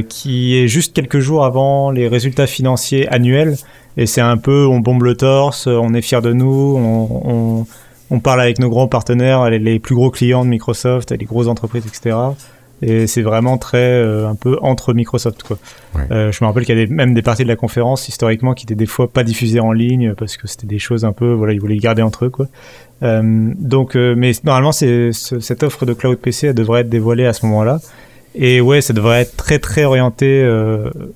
[0.10, 3.56] qui est juste quelques jours avant les résultats financiers annuels.
[3.98, 7.68] Et c'est un peu, on bombe le torse, on est fier de nous, on
[8.12, 11.86] on parle avec nos grands partenaires, les, plus gros clients de Microsoft, les grosses entreprises,
[11.86, 12.16] etc.
[12.82, 15.58] Et c'est vraiment très euh, un peu entre Microsoft quoi.
[16.12, 18.66] Euh, je me rappelle qu'il y a même des parties de la conférence historiquement qui
[18.66, 21.54] étaient des fois pas diffusées en ligne parce que c'était des choses un peu voilà
[21.54, 22.48] ils voulaient les garder entre eux quoi.
[23.02, 27.34] Euh, donc mais normalement c'est cette offre de cloud PC elle devrait être dévoilée à
[27.34, 27.80] ce moment-là.
[28.36, 30.48] Et ouais, ça devrait être très très orienté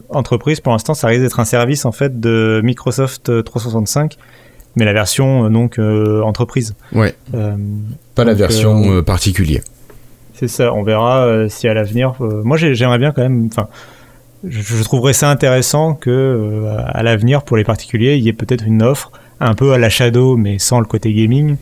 [0.10, 0.60] entreprise.
[0.60, 4.18] Pour l'instant, ça risque d'être un service en fait de Microsoft 365
[4.76, 6.76] mais la version euh, donc euh, entreprise.
[6.94, 7.14] Ouais.
[8.16, 9.62] Pas la version particulier.
[10.44, 10.74] C'est ça.
[10.74, 12.16] On verra si à l'avenir.
[12.20, 13.48] moi, j'aimerais bien quand même.
[13.52, 13.68] Enfin,
[14.44, 18.84] je, trouverais ça intéressant que à l'avenir pour les particuliers, il y ait peut-être une
[18.84, 21.56] offre un peu à la Shadow, mais sans le côté gaming.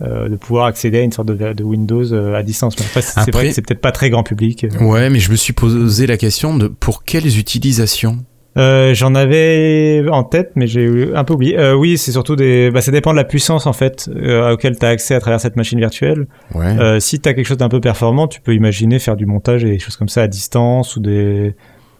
[0.00, 2.76] de pouvoir accéder à une sorte de, de Windows à distance.
[2.78, 4.66] Mais c'est vrai que c'est peut-être pas très grand public.
[4.80, 8.18] Ouais, mais je me suis posé la question de pour quelles utilisations
[8.58, 11.58] euh, J'en avais en tête, mais j'ai un peu oublié.
[11.58, 12.70] Euh, oui, c'est surtout des.
[12.70, 15.40] Bah, ça dépend de la puissance en fait euh, auquel tu as accès à travers
[15.40, 16.26] cette machine virtuelle.
[16.54, 16.66] Ouais.
[16.78, 19.64] Euh, si tu as quelque chose d'un peu performant, tu peux imaginer faire du montage
[19.64, 21.54] et des choses comme ça à distance ou des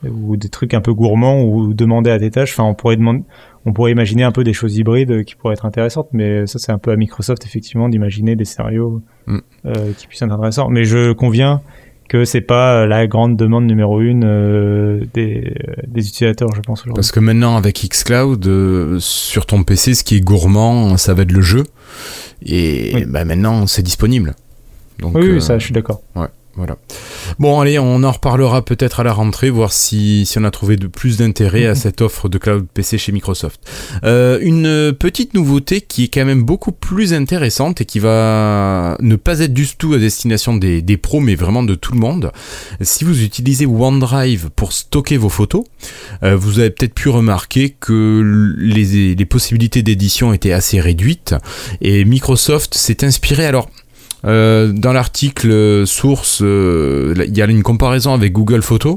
[0.04, 2.52] ou des trucs un peu gourmands ou demander à des tâches.
[2.52, 3.22] Enfin, on pourrait demander,
[3.64, 6.70] on pourrait imaginer un peu des choses hybrides qui pourraient être intéressantes, mais ça c'est
[6.70, 9.38] un peu à Microsoft effectivement d'imaginer des scénarios mm.
[9.96, 10.68] qui puissent être intéressants.
[10.68, 11.62] Mais je conviens
[12.08, 15.54] que c'est pas la grande demande numéro une euh, des,
[15.86, 16.84] des, utilisateurs, je pense.
[16.94, 21.22] Parce que maintenant, avec xCloud, euh, sur ton PC, ce qui est gourmand, ça va
[21.22, 21.64] être le jeu.
[22.44, 24.34] Et bah, maintenant, c'est disponible.
[25.00, 26.02] Donc, oui, ça, je suis d'accord.
[26.16, 26.28] Ouais.
[26.56, 26.76] Voilà.
[27.38, 30.76] Bon, allez, on en reparlera peut-être à la rentrée, voir si, si on a trouvé
[30.76, 33.60] de plus d'intérêt à cette offre de cloud PC chez Microsoft.
[34.04, 39.16] Euh, une petite nouveauté qui est quand même beaucoup plus intéressante et qui va ne
[39.16, 42.32] pas être du tout à destination des, des pros, mais vraiment de tout le monde.
[42.80, 45.64] Si vous utilisez OneDrive pour stocker vos photos,
[46.22, 51.34] euh, vous avez peut-être pu remarquer que les, les possibilités d'édition étaient assez réduites
[51.80, 53.46] et Microsoft s'est inspiré.
[53.46, 53.68] Alors,
[54.24, 58.96] euh, dans l'article source, euh, il y a une comparaison avec Google Photos.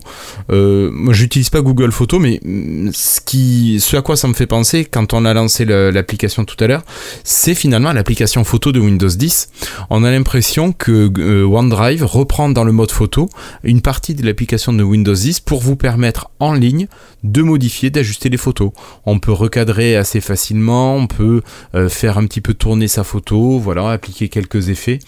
[0.52, 4.34] Euh, moi, j'utilise pas Google Photos, mais mm, ce, qui, ce à quoi ça me
[4.34, 6.84] fait penser quand on a lancé l'application tout à l'heure,
[7.24, 9.50] c'est finalement l'application photo de Windows 10.
[9.90, 13.30] On a l'impression que euh, OneDrive reprend dans le mode photo
[13.64, 16.88] une partie de l'application de Windows 10 pour vous permettre en ligne
[17.24, 18.72] de modifier, d'ajuster les photos.
[19.06, 21.42] On peut recadrer assez facilement, on peut
[21.90, 25.00] faire un petit peu tourner sa photo, voilà, appliquer quelques effets.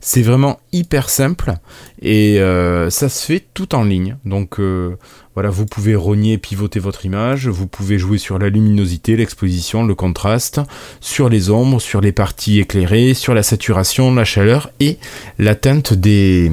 [0.00, 1.54] C'est vraiment hyper simple
[2.00, 4.16] et euh, ça se fait tout en ligne.
[4.24, 4.96] Donc euh,
[5.34, 9.94] voilà, vous pouvez rogner, pivoter votre image, vous pouvez jouer sur la luminosité, l'exposition, le
[9.94, 10.60] contraste,
[11.00, 14.98] sur les ombres, sur les parties éclairées, sur la saturation, la chaleur et
[15.38, 16.50] la teinte des,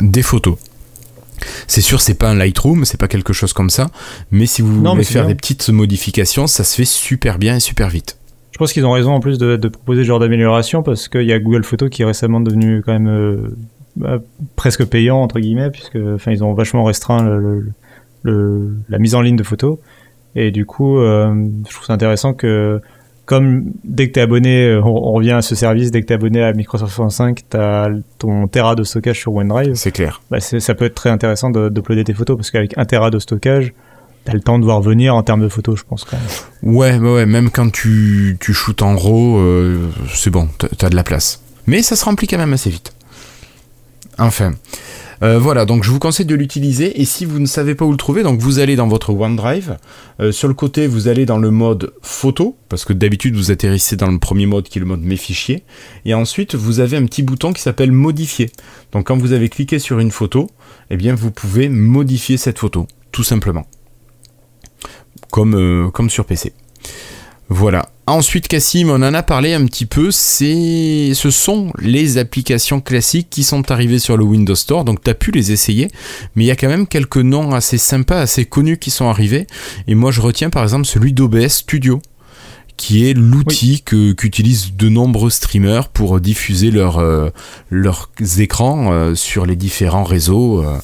[0.00, 0.56] des photos.
[1.66, 3.90] C'est sûr, c'est pas un Lightroom, c'est pas quelque chose comme ça,
[4.30, 7.88] mais si vous voulez faire des petites modifications, ça se fait super bien et super
[7.88, 8.19] vite.
[8.60, 11.32] Je pense qu'ils ont raison en plus de, proposer ce genre d'amélioration parce qu'il y
[11.32, 13.56] a Google Photos qui est récemment devenu quand même euh,
[13.96, 14.18] bah,
[14.54, 17.22] presque payant entre guillemets puisque enfin ils ont vachement restreint
[18.22, 19.78] le, la mise en ligne de photos
[20.36, 21.32] et du coup euh,
[21.66, 22.82] je trouve ça intéressant que
[23.24, 26.16] comme dès que tu es abonné, on, revient à ce service, dès que tu es
[26.16, 29.72] abonné à Microsoft 365, tu as ton Tera de stockage sur OneDrive.
[29.74, 30.20] C'est clair.
[30.30, 33.72] Bah ça peut être très intéressant d'uploader tes photos parce qu'avec un Tera de stockage,
[34.24, 36.74] T'as le temps de voir venir en termes de photos, je pense quand même.
[36.74, 41.42] Ouais, ouais, même quand tu, tu en RAW, euh, c'est bon, t'as de la place.
[41.66, 42.92] Mais ça se remplit quand même assez vite.
[44.18, 44.52] Enfin.
[45.22, 47.90] Euh, voilà, donc je vous conseille de l'utiliser et si vous ne savez pas où
[47.90, 49.76] le trouver, donc vous allez dans votre OneDrive.
[50.18, 53.96] Euh, sur le côté, vous allez dans le mode photo, parce que d'habitude vous atterrissez
[53.96, 55.62] dans le premier mode qui est le mode mes fichiers.
[56.06, 58.50] Et ensuite, vous avez un petit bouton qui s'appelle modifier.
[58.92, 60.48] Donc quand vous avez cliqué sur une photo,
[60.88, 63.66] eh bien vous pouvez modifier cette photo, tout simplement
[65.30, 66.52] comme, euh, comme sur PC.
[67.48, 67.88] Voilà.
[68.06, 70.10] Ensuite, Cassim, on en a parlé un petit peu.
[70.12, 74.84] C'est, ce sont les applications classiques qui sont arrivées sur le Windows Store.
[74.84, 75.88] Donc, tu as pu les essayer,
[76.34, 79.46] mais il y a quand même quelques noms assez sympas, assez connus qui sont arrivés.
[79.88, 82.00] Et moi, je retiens par exemple celui d'OBS Studio
[82.80, 87.28] qui est l'outil que qu'utilisent de nombreux streamers pour diffuser leur, euh,
[87.70, 90.78] leurs écrans euh, sur les différents réseaux euh,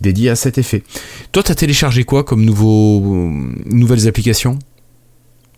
[0.00, 0.82] dédiés à cet effet.
[1.30, 4.58] Toi, tu as téléchargé quoi comme nouvelles applications?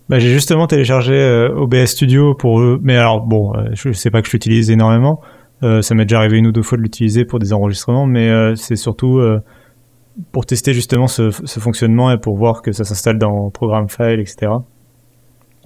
[0.09, 4.27] Bah, j'ai justement téléchargé OBS Studio pour eux, mais alors bon, je sais pas que
[4.27, 5.21] je l'utilise énormément.
[5.61, 8.75] ça m'est déjà arrivé une ou deux fois de l'utiliser pour des enregistrements, mais c'est
[8.75, 9.21] surtout
[10.33, 14.19] pour tester justement ce, ce, fonctionnement et pour voir que ça s'installe dans Programme File,
[14.19, 14.51] etc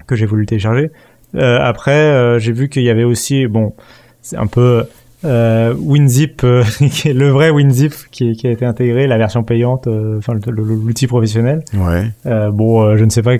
[0.09, 0.91] que j'ai voulu télécharger.
[1.35, 3.73] Euh, après, euh, j'ai vu qu'il y avait aussi, bon,
[4.21, 4.85] c'est un peu
[5.23, 11.07] euh, WinZip, le vrai WinZip qui, qui, a été intégré, la version payante, enfin l'outil
[11.07, 11.63] professionnel.
[11.73, 12.11] Ouais.
[12.51, 13.35] bon, je ne sais pas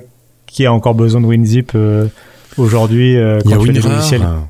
[0.45, 1.75] qui a encore besoin de WinZip
[2.57, 3.13] aujourd'hui.
[3.13, 4.47] il y a WinRAR.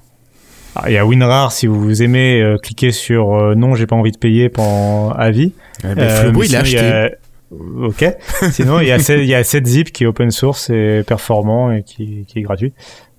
[0.75, 4.17] Ah, il y a WinRAR si vous aimez cliquer sur non, j'ai pas envie de
[4.17, 5.53] payer pendant avis.
[5.84, 7.10] Eh ben, il a acheté.
[7.51, 8.05] Ok.
[8.51, 11.83] Sinon, il y a il y a 7zip qui est open source et performant et
[11.83, 12.73] qui, qui est gratuit.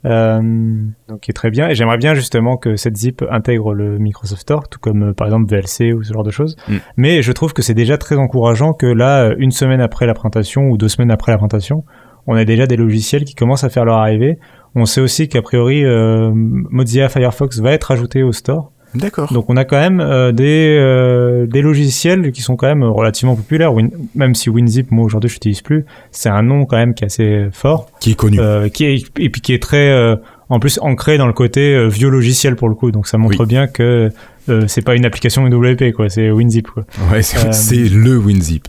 [0.07, 0.41] Euh,
[1.09, 1.69] donc qui est très bien.
[1.69, 5.55] Et j'aimerais bien justement que 7zip intègre le Microsoft Store, tout comme euh, par exemple
[5.55, 6.57] VLC ou ce genre de choses.
[6.69, 6.77] Mm.
[6.97, 10.69] Mais je trouve que c'est déjà très encourageant que là, une semaine après la présentation
[10.69, 11.85] ou deux semaines après la présentation,
[12.27, 14.39] on a déjà des logiciels qui commencent à faire leur arrivée.
[14.75, 18.73] On sait aussi qu'a priori, euh, Mozilla Firefox va être ajouté au store.
[18.95, 19.33] D'accord.
[19.33, 23.37] Donc on a quand même euh, des, euh, des logiciels qui sont quand même relativement
[23.37, 23.73] populaires,
[24.15, 27.07] même si WinZip, moi aujourd'hui je n'utilise plus, c'est un nom quand même qui est
[27.07, 27.87] assez fort.
[28.01, 28.39] Qui est connu.
[28.41, 30.17] Euh, qui est, et puis qui est très, euh,
[30.49, 33.69] en plus ancré dans le côté vieux logiciel pour le coup, donc ça montre bien
[33.69, 34.11] que
[34.67, 36.85] c'est pas une application WP quoi, c'est WinZip quoi.
[37.13, 38.67] Ouais, c'est le WinZip.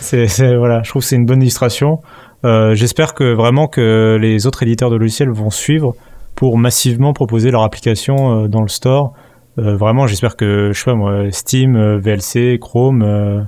[0.00, 2.00] C'est voilà, je trouve que c'est une bonne illustration.
[2.44, 5.94] J'espère que vraiment que les autres éditeurs de logiciels vont suivre
[6.34, 9.12] pour massivement proposer leur application dans le store.
[9.58, 13.42] Euh, vraiment, j'espère que, je sais pas moi, Steam, euh, VLC, Chrome, euh,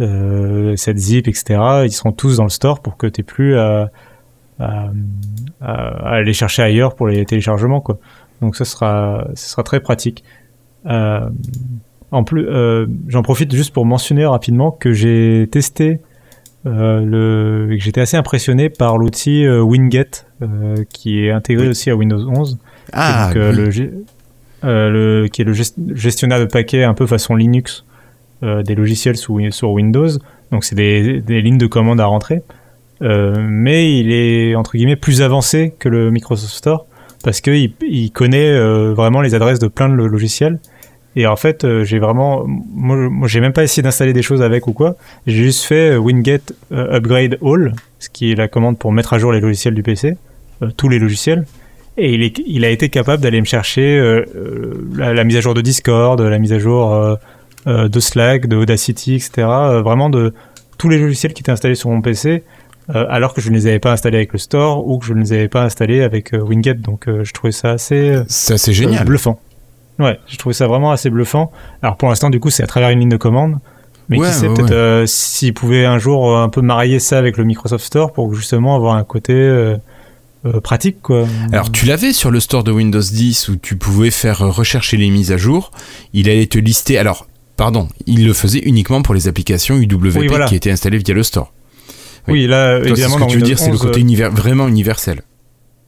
[0.00, 3.90] euh, 7zip, etc., ils seront tous dans le store pour que tu plus à,
[4.60, 4.90] à,
[5.60, 7.98] à, aller chercher ailleurs pour les téléchargements, quoi.
[8.40, 10.24] Donc ça sera, ça sera très pratique.
[10.86, 11.28] Euh,
[12.10, 16.00] en plus, euh, j'en profite juste pour mentionner rapidement que j'ai testé
[16.64, 20.26] le, que j'étais assez impressionné par l'outil Winget
[20.92, 22.58] qui est intégré aussi à Windows 11.
[22.92, 23.70] Ah, donc, le,
[24.62, 25.52] le, qui est le
[25.94, 27.84] gestionnaire de paquets un peu façon Linux.
[28.42, 30.08] des logiciels sur Windows.
[30.50, 32.42] Donc c'est des, lignes de commande à rentrer.
[33.00, 36.86] mais il est entre guillemets plus avancé que le Microsoft Store
[37.22, 38.58] parce qu'il il connaît
[38.92, 40.58] vraiment les adresses de plein de logiciels
[41.16, 44.66] et en fait, euh, j'ai vraiment, moi, j'ai même pas essayé d'installer des choses avec
[44.68, 44.96] ou quoi.
[45.26, 46.40] J'ai juste fait euh, winget
[46.72, 49.82] euh, upgrade all, ce qui est la commande pour mettre à jour les logiciels du
[49.82, 50.16] PC,
[50.76, 51.46] tous les logiciels.
[52.02, 54.22] Et il, est, il a été capable d'aller me chercher
[54.96, 57.18] la, mise à jour de Discord, la mise à jour
[57.66, 59.46] de Slack, de Audacity, etc.
[59.82, 60.32] vraiment de
[60.78, 62.42] tous les logiciels qui étaient installés sur mon PC,
[62.88, 65.20] alors que je ne les avais pas installés avec le store ou que je ne
[65.20, 66.74] les avais pas installés avec Winget.
[66.74, 69.04] Donc je trouvais ça assez, ça, c'est génial.
[69.04, 69.38] bluffant.
[70.00, 71.52] Ouais, j'ai trouvé ça vraiment assez bluffant.
[71.82, 73.58] Alors pour l'instant, du coup, c'est à travers une ligne de commande.
[74.08, 77.36] Mais qui sait, peut-être euh, s'ils pouvaient un jour euh, un peu marier ça avec
[77.36, 79.76] le Microsoft Store pour justement avoir un côté euh,
[80.62, 81.02] pratique.
[81.02, 81.26] Quoi.
[81.52, 85.10] Alors tu l'avais sur le store de Windows 10 où tu pouvais faire rechercher les
[85.10, 85.70] mises à jour.
[86.12, 86.98] Il allait te lister.
[86.98, 87.26] Alors,
[87.56, 91.52] pardon, il le faisait uniquement pour les applications UWP qui étaient installées via le store.
[92.28, 95.22] Oui, là, évidemment, ce que tu veux dire, c'est le côté vraiment universel.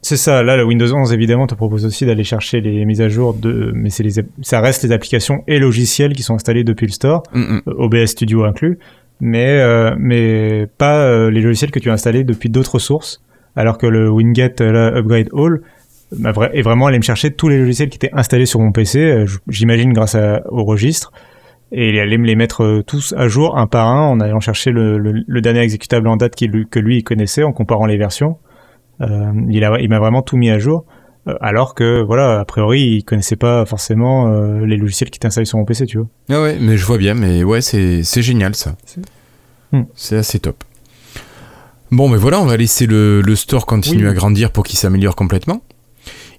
[0.03, 0.43] C'est ça.
[0.43, 3.71] Là, le Windows 11 évidemment te propose aussi d'aller chercher les mises à jour de,
[3.73, 7.23] mais c'est les, ça reste les applications et logiciels qui sont installés depuis le store,
[7.33, 7.61] mm, mm.
[7.67, 8.79] Euh, OBS Studio inclus,
[9.21, 13.21] mais euh, mais pas euh, les logiciels que tu as installés depuis d'autres sources.
[13.55, 15.61] Alors que le Winget Upgrade All
[16.53, 19.93] est vraiment allé me chercher tous les logiciels qui étaient installés sur mon PC, j'imagine
[19.93, 20.15] grâce
[20.49, 21.11] au registre,
[21.71, 24.71] et il allait me les mettre tous à jour un par un en allant chercher
[24.71, 28.37] le, le, dernier exécutable en date que lui il connaissait en comparant les versions.
[29.01, 30.85] Euh, il m'a vraiment tout mis à jour.
[31.27, 35.27] Euh, alors que voilà, a priori, il connaissait pas forcément euh, les logiciels qui étaient
[35.27, 36.07] installés sur mon PC, tu vois.
[36.29, 38.75] Ah ouais, mais je vois bien, mais ouais, c'est génial ça.
[38.85, 40.19] C'est hmm.
[40.19, 40.63] assez top.
[41.93, 45.15] Bon, mais voilà, on va laisser le, le store continuer à grandir pour qu'il s'améliore
[45.15, 45.61] complètement.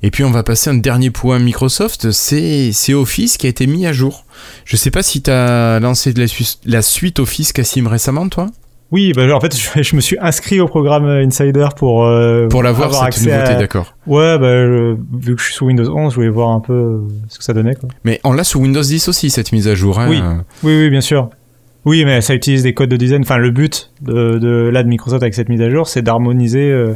[0.02, 3.86] Et puis on va passer un dernier point Microsoft, c'est Office qui a été mis
[3.86, 4.26] à jour.
[4.64, 6.26] Je sais pas si tu as lancé de la,
[6.66, 8.48] la, suite Office Cassim récemment, toi?
[8.90, 12.92] Oui, bah, en fait, je, me suis inscrit au programme Insider pour euh, pour l'avoir
[12.92, 13.94] cette accès nouveauté, d'accord.
[14.06, 14.66] Ouais, bah,
[15.12, 17.54] vu que je suis sous Windows 11, je voulais voir un peu ce que ça
[17.54, 17.76] donnait.
[17.76, 17.88] Quoi.
[18.04, 20.00] Mais on l'a sous Windows 10 aussi cette mise à jour.
[20.00, 20.08] Hein.
[20.10, 20.20] Oui,
[20.64, 21.30] oui, oui, bien sûr.
[21.84, 23.22] Oui, mais ça utilise des codes de design.
[23.22, 26.70] Enfin, le but de, de là de Microsoft avec cette mise à jour, c'est d'harmoniser
[26.70, 26.94] euh,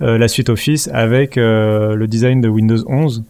[0.00, 3.24] la suite Office avec le design de Windows 11,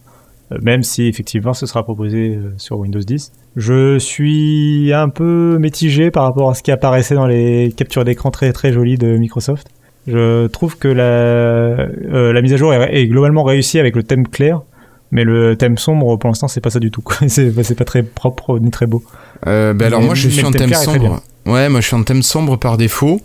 [0.61, 3.33] même si effectivement ce sera proposé sur Windows 10.
[3.57, 8.31] Je suis un peu mitigé par rapport à ce qui apparaissait dans les captures d'écran
[8.31, 9.69] très très jolies de Microsoft.
[10.09, 14.63] Je trouve que euh, la mise à jour est, globalement réussie avec le thème clair,
[15.11, 17.03] mais le thème sombre, pour l'instant, c'est pas ça du tout.
[17.29, 19.03] c'est pas très propre ni très beau.
[19.47, 21.23] Euh, ben alors moi, je suis en thème, sombre.
[21.47, 23.21] Ouais, moi je suis en thème sombre par défaut.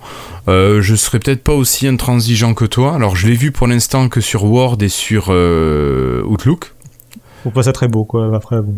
[0.48, 2.96] Euh, je serais peut-être pas aussi intransigeant que toi.
[2.96, 6.74] Alors je l'ai vu pour l'instant que sur Word et sur Outlook
[7.44, 8.34] trouve pas ça très beau, quoi.
[8.36, 8.74] Après, bon.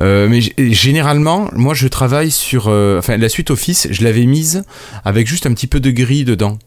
[0.00, 0.40] Euh, mais
[0.72, 2.66] généralement, moi, je travaille sur.
[2.68, 4.64] Euh, enfin, la suite Office, je l'avais mise
[5.04, 6.58] avec juste un petit peu de gris dedans.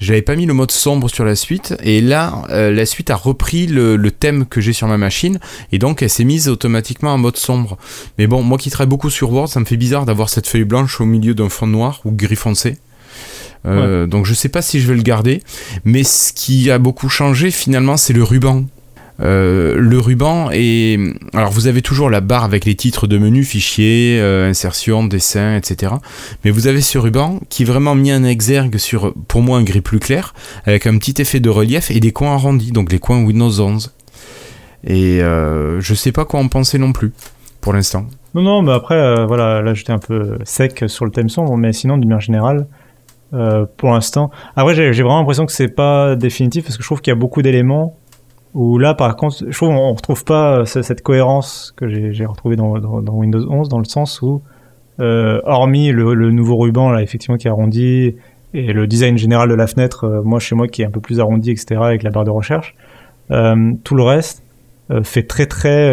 [0.00, 3.16] J'avais pas mis le mode sombre sur la suite, et là, euh, la suite a
[3.16, 5.38] repris le, thème que j'ai sur ma machine,
[5.72, 7.76] et donc elle s'est mise automatiquement en mode sombre.
[8.18, 10.64] Mais bon, moi qui travaille beaucoup sur Word, ça me fait bizarre d'avoir cette feuille
[10.64, 12.78] blanche au milieu d'un fond noir ou gris foncé.
[13.64, 15.42] Donc je sais pas si je vais le garder,
[15.84, 18.64] mais ce qui a beaucoup changé finalement, c'est le ruban
[19.22, 20.98] euh, le ruban est...
[21.34, 25.56] Alors vous avez toujours la barre avec les titres de menu, fichiers, euh, insertion, dessin,
[25.56, 25.94] etc.
[26.44, 29.62] Mais vous avez ce ruban qui est vraiment mis en exergue sur, pour moi, un
[29.62, 32.98] gris plus clair, avec un petit effet de relief et des coins arrondis, donc les
[32.98, 33.92] coins Windows 11.
[34.84, 37.12] Et euh, je sais pas quoi en penser non plus,
[37.60, 38.06] pour l'instant.
[38.34, 41.72] Non, non, mais après, voilà, là j'étais un peu sec sur le thème sombre, mais
[41.72, 42.66] sinon, d'une manière générale,
[43.76, 44.30] pour l'instant.
[44.56, 47.18] Après, j'ai vraiment l'impression que c'est pas définitif parce que je trouve qu'il y a
[47.18, 47.99] beaucoup d'éléments
[48.54, 52.56] où là, par contre, je trouve on retrouve pas euh, cette cohérence que j'ai retrouvée
[52.56, 54.42] dans, dans, Windows 11, dans le sens où,
[55.00, 58.16] euh, hormis le, nouveau ruban là, effectivement, qui est arrondi,
[58.52, 61.00] et le design général de la fenêtre, euh, moi chez moi qui est un peu
[61.00, 62.74] plus arrondi, etc., avec la barre de recherche,
[63.30, 64.42] euh, tout le reste
[65.04, 65.88] fait très très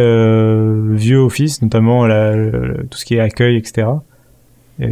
[0.96, 2.34] vieux Office, notamment la,
[2.90, 3.90] tout ce qui est accueil, etc.
[4.80, 4.92] Et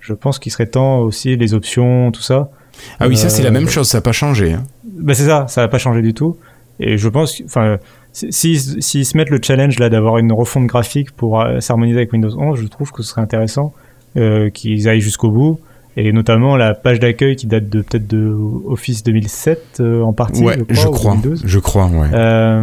[0.00, 2.50] je pense qu'il serait temps aussi les options, tout ça.
[2.98, 4.54] Ah oui, ça c'est la même chose, ça n'a pas changé.
[4.54, 4.64] Hein.
[4.84, 6.36] Bah c'est ça, ça n'a pas changé du tout.
[6.80, 7.78] Et je pense, enfin,
[8.12, 12.12] s'ils si, se mettent le challenge là d'avoir une refonte graphique pour euh, s'harmoniser avec
[12.12, 13.72] Windows 11, je trouve que ce serait intéressant
[14.16, 15.60] euh, qu'ils aillent jusqu'au bout.
[15.98, 18.36] Et notamment la page d'accueil qui date de peut-être de
[18.66, 20.42] Office 2007 euh, en partie.
[20.42, 21.16] Ouais, je crois.
[21.42, 22.08] Je crois, ouais.
[22.12, 22.62] Euh,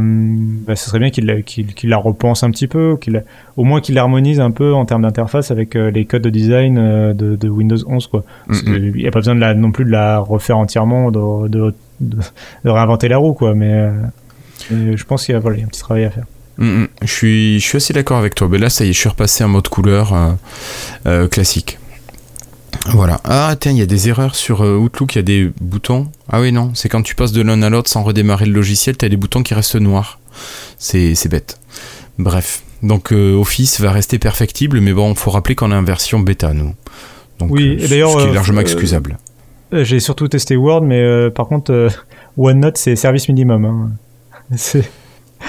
[0.67, 3.23] bah, ce serait bien qu'il qu la repense un petit peu, qu'il
[3.57, 6.75] au moins qu'il l'harmonise un peu en termes d'interface avec euh, les codes de design
[7.13, 8.23] de, de, Windows 11 quoi.
[8.67, 11.73] Il n'y a pas besoin de la, non plus de la refaire entièrement, de, de,
[12.01, 13.89] de réinventer la roue quoi, mais,
[14.69, 16.25] je pense qu'il y, a, voilà, y a un petit travail à faire.
[16.59, 18.47] Mm, je, suis, je suis assez d'accord avec toi.
[18.49, 20.37] Mais là, ça y est, je suis repassé en mode couleur
[21.31, 21.79] classique.
[22.87, 23.21] Voilà.
[23.23, 26.07] Ah, tiens, il y a des erreurs sur euh, Outlook, il y a des boutons.
[26.29, 28.97] Ah oui, non, c'est quand tu passes de l'un à l'autre sans redémarrer le logiciel,
[28.97, 30.19] tu as des boutons qui restent noirs.
[30.77, 31.59] C'est bête.
[32.19, 32.63] Bref.
[32.81, 36.53] Donc, Office va rester perfectible, mais bon, il faut rappeler qu'on est en version bêta,
[36.53, 36.75] nous.
[37.39, 38.11] Donc, oui, et d'ailleurs.
[38.11, 39.17] Ce qui est largement excusable.
[39.71, 41.87] J'ai surtout testé Word, mais par contre,
[42.37, 43.65] OneNote, c'est service minimum.
[43.65, 43.91] Hein.
[44.57, 44.89] C'est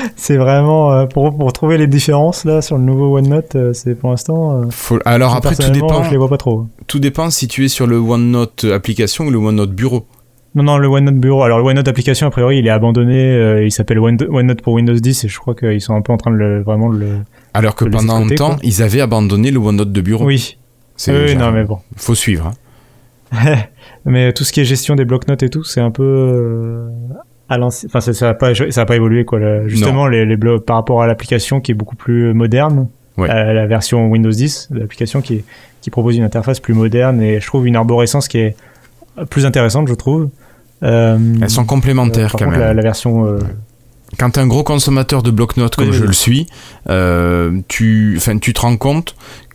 [0.16, 3.94] c'est vraiment euh, pour, pour trouver les différences là sur le nouveau OneNote, euh, c'est
[3.94, 4.62] pour l'instant.
[4.62, 6.02] Euh, alors après tout dépend.
[6.04, 6.66] Je les vois pas trop.
[6.86, 10.06] Tout dépend si tu es sur le OneNote application ou le OneNote bureau.
[10.54, 11.42] Non non le OneNote bureau.
[11.42, 13.62] Alors le OneNote application a priori il est abandonné.
[13.64, 16.30] il s'appelle OneNote pour Windows 10 et je crois qu'ils sont un peu en train
[16.30, 17.18] de le, vraiment le.
[17.54, 20.24] Alors que pendant un temps ils avaient abandonné le OneNote de bureau.
[20.24, 20.58] Oui.
[21.08, 21.78] Oui non mais bon.
[21.96, 22.52] Faut suivre.
[23.32, 23.56] Hein.
[24.04, 26.88] mais tout ce qui est gestion des blocs-notes et tout c'est un peu
[27.62, 30.76] enfin ça, ça a pas ça a pas évolué quoi justement les, les blocs par
[30.76, 32.88] rapport à l'application qui est beaucoup plus moderne
[33.18, 35.44] la version Windows 10 l'application qui
[35.80, 38.56] qui propose une interface plus moderne et je trouve une arborescence qui est
[39.30, 40.30] plus intéressante je trouve.
[40.82, 42.60] Euh, elles sont complémentaires euh, quand même.
[42.60, 43.38] la, version euh,
[44.18, 46.46] quand tu es un gros consommateur de bloc-notes comme je le suis,
[47.68, 49.14] tu, tu te rends compte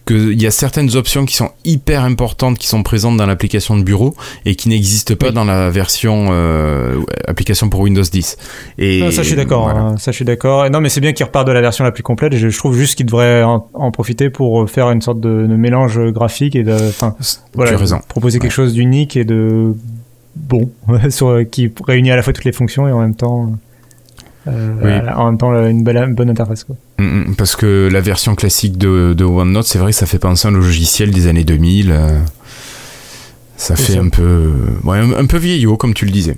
[0.10, 3.84] qu'il y a certaines options qui sont hyper importantes qui sont présentes dans l'application de
[3.84, 8.38] bureau et qui n'existent pas dans la version euh, application pour Windows 10.
[8.78, 9.70] Et ça je suis d'accord.
[9.70, 9.95] Hein.
[9.97, 10.70] ça je suis d'accord.
[10.70, 12.36] Non mais c'est bien qu'il repart de la version la plus complète.
[12.36, 16.64] je, trouve juste qu'il devrait en, profiter pour faire une sorte de, mélange graphique et
[16.64, 17.16] de, enfin,
[17.53, 19.76] voilà, proposer quelque chose d'unique et de
[20.36, 20.70] bon
[21.10, 23.51] sur, qui réunit à la fois toutes les fonctions et en même temps
[24.48, 26.64] euh, en même temps une, belle, bonne interface.
[26.64, 26.76] Quoi.
[26.98, 30.20] Mm, mm, parce que la version classique de, de OneNote, c'est vrai que ça fait
[30.20, 31.92] penser à un logiciel des années 2000.
[31.92, 32.20] Euh,
[33.58, 34.54] ça fait un peu,
[34.86, 36.38] ouais, un, peu vieillot, comme tu le disais.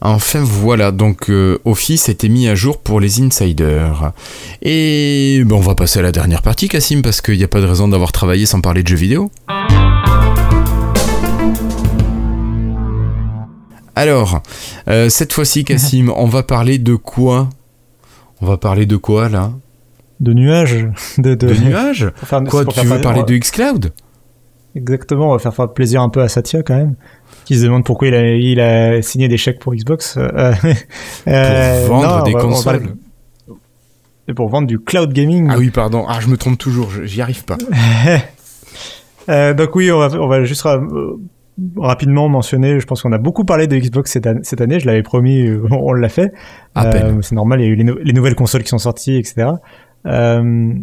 [0.00, 4.12] Enfin voilà, donc euh, Office a été mis à jour pour les insiders.
[4.60, 7.60] Et bon, on va passer à la dernière partie, Cassim, parce qu'il n'y a pas
[7.60, 9.30] de raison d'avoir travaillé sans parler de jeux vidéo.
[13.98, 14.42] Alors,
[14.88, 17.48] euh, cette fois-ci, Cassim, on va parler de quoi?
[18.42, 19.52] On va parler de quoi là?
[20.20, 20.86] De nuages.
[21.18, 21.34] De,
[21.64, 22.12] nuages?
[22.50, 23.92] Quoi, tu veux parler de Xcloud?
[24.74, 26.96] Exactement, on va faire, plaisir un peu à Satya quand même,
[27.46, 30.18] qui se demande pourquoi il a, signé des chèques pour Xbox.
[30.18, 30.52] Euh,
[31.28, 32.96] euh, pour vendre des consoles.
[34.28, 35.48] Et pour vendre du cloud gaming.
[35.50, 36.04] Ah oui, pardon.
[36.06, 37.56] Ah, je me trompe toujours, j'y arrive pas.
[39.54, 40.66] donc oui, on va, on va juste
[41.76, 45.46] rapidement mentionner, je pense qu'on a beaucoup parlé de Xbox cette, année, je l'avais promis,
[45.46, 46.32] euh, on l'a fait.
[46.76, 49.48] Euh, c'est normal, il y a eu les, nouvelles consoles qui sont sorties, etc.
[50.06, 50.74] Euh,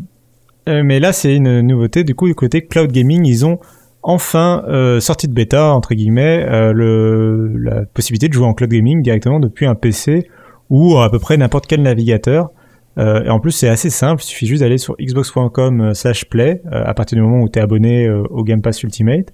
[0.67, 2.03] mais là, c'est une nouveauté.
[2.03, 3.59] Du coup, du côté cloud gaming, ils ont
[4.01, 4.63] enfin
[4.99, 9.65] sorti de bêta, entre guillemets, le, la possibilité de jouer en cloud gaming directement depuis
[9.65, 10.27] un PC
[10.69, 12.49] ou à peu près n'importe quel navigateur.
[12.97, 14.23] et en plus, c'est assez simple.
[14.23, 18.43] Il suffit juste d'aller sur xbox.com/play à partir du moment où tu es abonné au
[18.45, 19.33] Game Pass Ultimate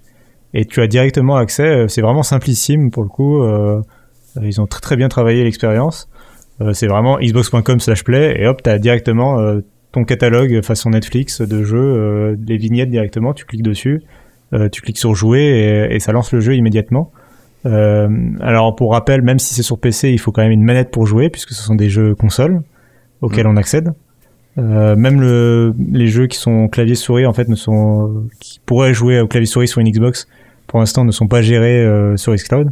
[0.54, 1.68] et tu as directement accès.
[1.68, 3.42] Euh, c'est vraiment simplissime pour le coup.
[3.42, 3.82] Euh,
[4.42, 6.10] ils ont très très bien travaillé l'expérience.
[6.62, 9.38] Euh, c'est vraiment xbox.com/play et hop, tu as directement
[9.92, 13.34] ton catalogue façon Netflix de jeux, les vignettes directement.
[13.34, 14.04] Tu cliques dessus,
[14.72, 17.12] tu cliques sur jouer et, ça lance le jeu immédiatement.
[17.66, 21.08] alors pour rappel, même si c'est sur PC, il faut quand même une manette pour
[21.08, 22.62] jouer puisque ce sont des jeux consoles
[23.22, 23.52] auxquels mm.
[23.52, 23.94] on accède.
[24.60, 28.94] Euh, même le, les jeux qui sont clavier souris en fait ne sont qui pourraient
[28.94, 30.28] jouer au clavier souris sur une Xbox
[30.68, 32.72] pour l'instant ne sont pas gérés euh, sur Xcloud.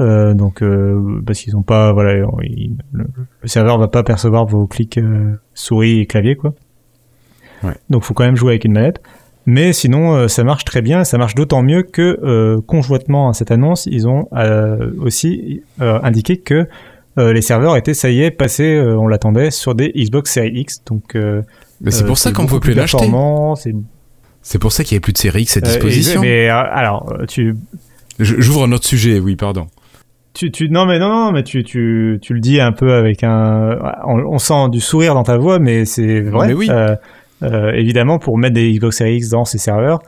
[0.00, 2.26] Euh, donc euh, parce qu'ils ont pas voilà le,
[2.92, 3.04] le,
[3.44, 6.54] serveur va pas percevoir vos clics euh, souris et clavier quoi.
[7.62, 7.74] Ouais.
[7.90, 9.02] Donc faut quand même jouer avec une manette.
[9.46, 13.86] Mais sinon ça marche très bien, ça marche d'autant mieux que conjointement à cette annonce,
[13.86, 14.28] ils ont
[15.00, 16.66] aussi indiqué que euh,
[17.32, 20.82] les serveurs étaient, ça y est, passés, euh, on l'attendait, sur des Xbox Series X.
[20.84, 21.42] Donc, euh,
[21.80, 23.10] mais c'est pour ça qu'on ne peut plus l'acheter.
[24.42, 26.20] C'est pour ça qu'il n'y avait plus de Series X à disposition.
[26.20, 27.54] mais alors, tu.
[28.18, 29.66] J'ouvre un autre sujet, oui, pardon.
[30.32, 33.24] Tu, tu, non mais non, non mais tu, tu, tu le dis un peu avec
[33.24, 36.48] un, on, sent du sourire dans ta voix, mais c'est vrai.
[36.48, 36.70] Mais oui.
[37.42, 40.00] Euh, évidemment, pour mettre des Xbox Series X dans ses serveurs,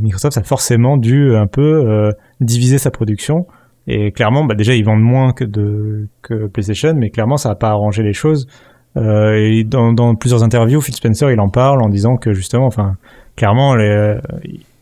[0.00, 2.10] Microsoft a forcément dû un peu
[2.40, 3.46] diviser sa production
[3.86, 7.54] et clairement, bah déjà, ils vendent moins que, de, que PlayStation, mais clairement, ça n'a
[7.54, 8.48] pas arrangé les choses.
[8.96, 12.66] Euh, et dans, dans, plusieurs interviews, Phil Spencer, il en parle en disant que justement,
[12.66, 12.96] enfin,
[13.36, 14.16] clairement, les,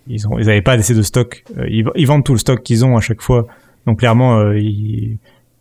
[0.07, 1.45] ils ont, ils pas assez de stock.
[1.59, 3.47] Euh, ils, ils, vendent tout le stock qu'ils ont à chaque fois.
[3.87, 4.59] Donc clairement, euh,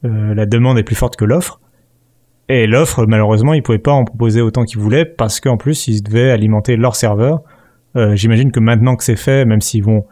[0.05, 1.59] euh, la demande est plus forte que l'offre.
[2.49, 6.01] Et l'offre, malheureusement, ils pouvaient pas en proposer autant qu'ils voulaient parce qu'en plus, ils
[6.01, 7.41] devaient alimenter leur serveur.
[7.95, 10.05] Euh, J'imagine que maintenant que c'est fait, même s'ils vont,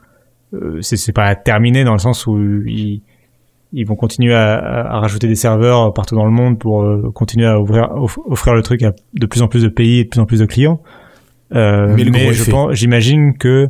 [0.82, 3.02] c'est pas terminé dans le sens où ils
[3.74, 7.60] ils vont continuer à, à, rajouter des serveurs partout dans le monde pour continuer à
[7.60, 7.90] ouvrir,
[8.26, 10.40] offrir le truc à de plus en plus de pays et de plus en plus
[10.40, 10.82] de clients.
[11.54, 12.32] Euh, mais, mais
[12.74, 13.68] j'imagine que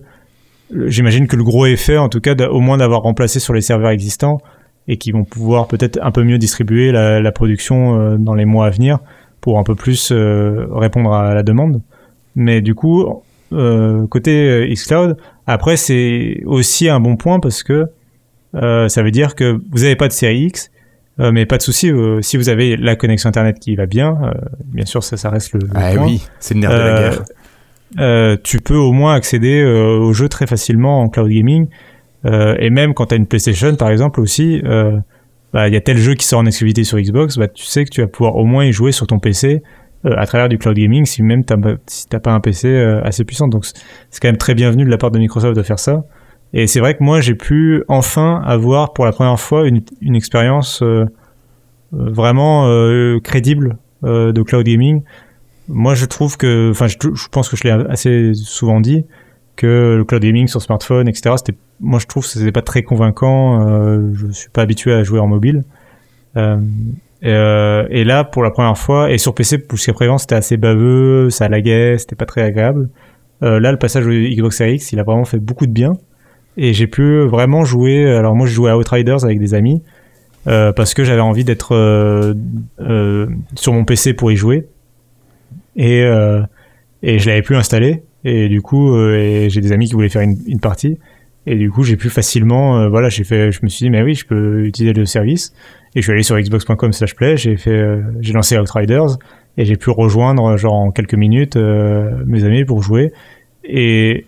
[0.87, 3.89] j'imagine que le gros effet, en tout cas, au moins d'avoir remplacé sur les serveurs
[3.89, 4.39] existants
[4.87, 8.45] et qui vont pouvoir peut-être un peu mieux distribuer la, la production euh, dans les
[8.45, 8.99] mois à venir
[9.39, 11.81] pour un peu plus euh, répondre à la demande.
[12.35, 17.87] Mais du coup, euh, côté xCloud, après c'est aussi un bon point parce que
[18.53, 20.71] ça veut dire que vous n'avez pas de série X,
[21.17, 21.91] mais pas de souci.
[22.21, 24.33] si vous avez la connexion internet qui va bien,
[24.65, 27.23] bien sûr ça, ça reste le, le ah oui, c'est le nerf de la guerre
[27.99, 31.67] euh, tu peux au moins accéder euh, au jeu très facilement en cloud gaming.
[32.25, 34.61] Euh, et même quand tu as une PlayStation, par exemple, aussi,
[35.53, 37.83] bah, il y a tel jeu qui sort en exclusivité sur Xbox, bah, tu sais
[37.83, 39.61] que tu vas pouvoir au moins y jouer sur ton PC
[40.03, 43.47] à travers du cloud gaming, si même t'as, si t'as pas un PC assez puissant.
[43.47, 46.03] Donc c'est quand même très bienvenu de la part de Microsoft de faire ça.
[46.53, 50.15] Et c'est vrai que moi j'ai pu enfin avoir pour la première fois une, une
[50.15, 50.83] expérience
[51.91, 52.67] vraiment
[53.21, 55.01] crédible de cloud gaming
[55.71, 56.97] moi, je trouve que, enfin, je,
[57.29, 59.05] pense que je l'ai assez souvent dit,
[59.55, 62.83] que le cloud gaming sur smartphone, etc., c'était, moi, je trouve que c'était pas très
[62.83, 63.67] convaincant.
[63.67, 65.63] Euh, je suis pas habitué à jouer en mobile.
[66.37, 66.57] Euh,
[67.21, 71.29] et, euh, là, pour la première fois, et sur PC, jusqu'à présent, c'était assez baveux,
[71.29, 72.89] ça laguait, c'était pas très agréable.
[73.43, 75.93] Euh, là, le passage au Xbox Series X, il a vraiment fait beaucoup de bien.
[76.57, 78.05] Et j'ai pu vraiment jouer.
[78.05, 79.81] Alors moi, je jouais à Outriders avec des amis
[80.47, 84.67] euh, parce que j'avais envie d'être euh, sur mon PC pour y jouer.
[85.75, 86.41] Et euh,
[87.03, 88.03] et je l'avais plus installé.
[88.23, 90.97] Et du coup euh, j'ai des amis qui voulaient faire une, partie.
[91.47, 94.03] Et du coup j'ai pu facilement euh, voilà j'ai fait je me suis dit mais
[94.03, 95.53] oui je peux utiliser le service.
[95.95, 99.17] Et je suis allé sur xbox.com/play j'ai fait j'ai lancé Outriders.
[99.57, 103.11] Et j'ai pu rejoindre genre en quelques minutes mes amis pour jouer.
[103.63, 104.25] Et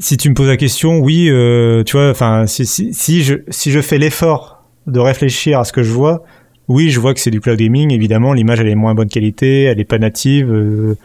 [0.00, 1.26] si tu me poses la question oui
[1.86, 5.72] tu vois enfin si, si, si je si je fais l'effort de réfléchir à ce
[5.72, 6.24] que je vois
[6.70, 7.92] oui, je vois que c'est du cloud gaming.
[7.92, 10.52] Évidemment, l'image elle est moins bonne qualité, elle est pas native.
[10.52, 10.96] Euh,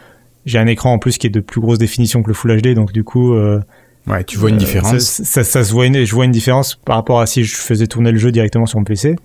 [0.45, 2.75] j'ai un écran en plus qui est de plus grosse définition que le Full HD,
[2.75, 3.33] donc du coup.
[3.33, 3.59] Euh,
[4.05, 4.99] ouais, tu vois une euh, différence.
[4.99, 7.87] Ça, ça, se voit, une, je vois une différence par rapport à si je faisais
[7.87, 9.15] tourner le jeu directement sur mon PC.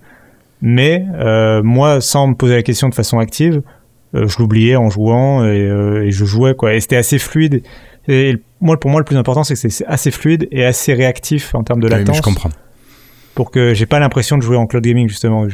[0.63, 1.05] Mais
[1.63, 3.61] moi, sans me poser la question de façon active,
[4.13, 6.73] je l'oubliais en jouant et, je jouais quoi.
[6.73, 7.63] Et c'était assez fluide.
[8.07, 11.53] Et moi, pour moi, le plus important, c'est que c'est assez fluide et assez réactif
[11.55, 12.09] en termes de latence.
[12.09, 12.49] Oui, je comprends.
[13.35, 15.47] Pour que j'ai pas l'impression de jouer en cloud gaming justement.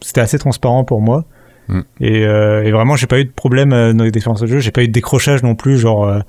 [0.00, 1.24] C'était assez transparent pour moi.
[1.68, 1.80] Mm.
[2.00, 4.58] Et, euh, et, vraiment, j'ai pas eu de problème euh, dans les expériences de jeu.
[4.60, 6.20] J'ai pas eu de décrochage non plus, genre euh,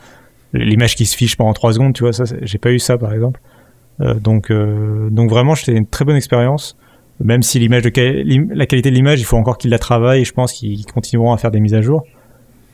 [0.54, 2.14] l'image qui se fiche pendant 3 secondes, tu vois.
[2.14, 3.40] Ça, j'ai pas eu ça, par exemple.
[4.02, 6.78] Euh, donc, euh, donc vraiment, c'était une très bonne expérience.
[7.22, 10.22] Même si l'image de la qualité de l'image, il faut encore qu'ils la travaillent.
[10.22, 12.04] Et je pense qu'ils continueront à faire des mises à jour.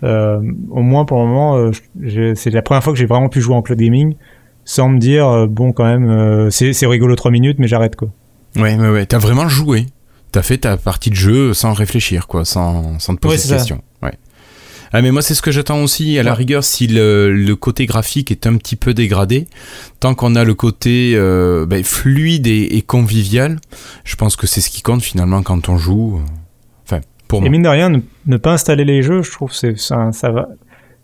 [0.03, 1.71] au moins pour le moment,
[2.35, 4.15] c'est la première fois que j'ai vraiment pu jouer en cloud gaming
[4.63, 8.09] sans me dire bon quand même, c'est rigolo 3 minutes, mais j'arrête quoi.
[8.55, 9.05] Ouais, ouais, ouais.
[9.05, 9.87] T'as vraiment joué
[10.31, 13.81] t'as fait ta partie de jeu sans réfléchir, quoi, sans, sans te poser de questions.
[14.03, 14.11] Ouais.
[14.93, 16.17] Ah, mais moi, c'est ce que j'attends aussi.
[16.19, 19.47] À la rigueur, si le, le, côté graphique est un petit peu dégradé,
[19.99, 23.59] tant qu'on a le côté euh, ben, fluide et, convivial,
[24.03, 26.21] je pense que c'est ce qui compte finalement quand on joue.
[26.85, 27.47] Enfin, pour moi.
[27.47, 27.89] Et mine de rien,
[28.25, 30.49] ne, pas installer les jeux, je trouve c'est ça, ça va.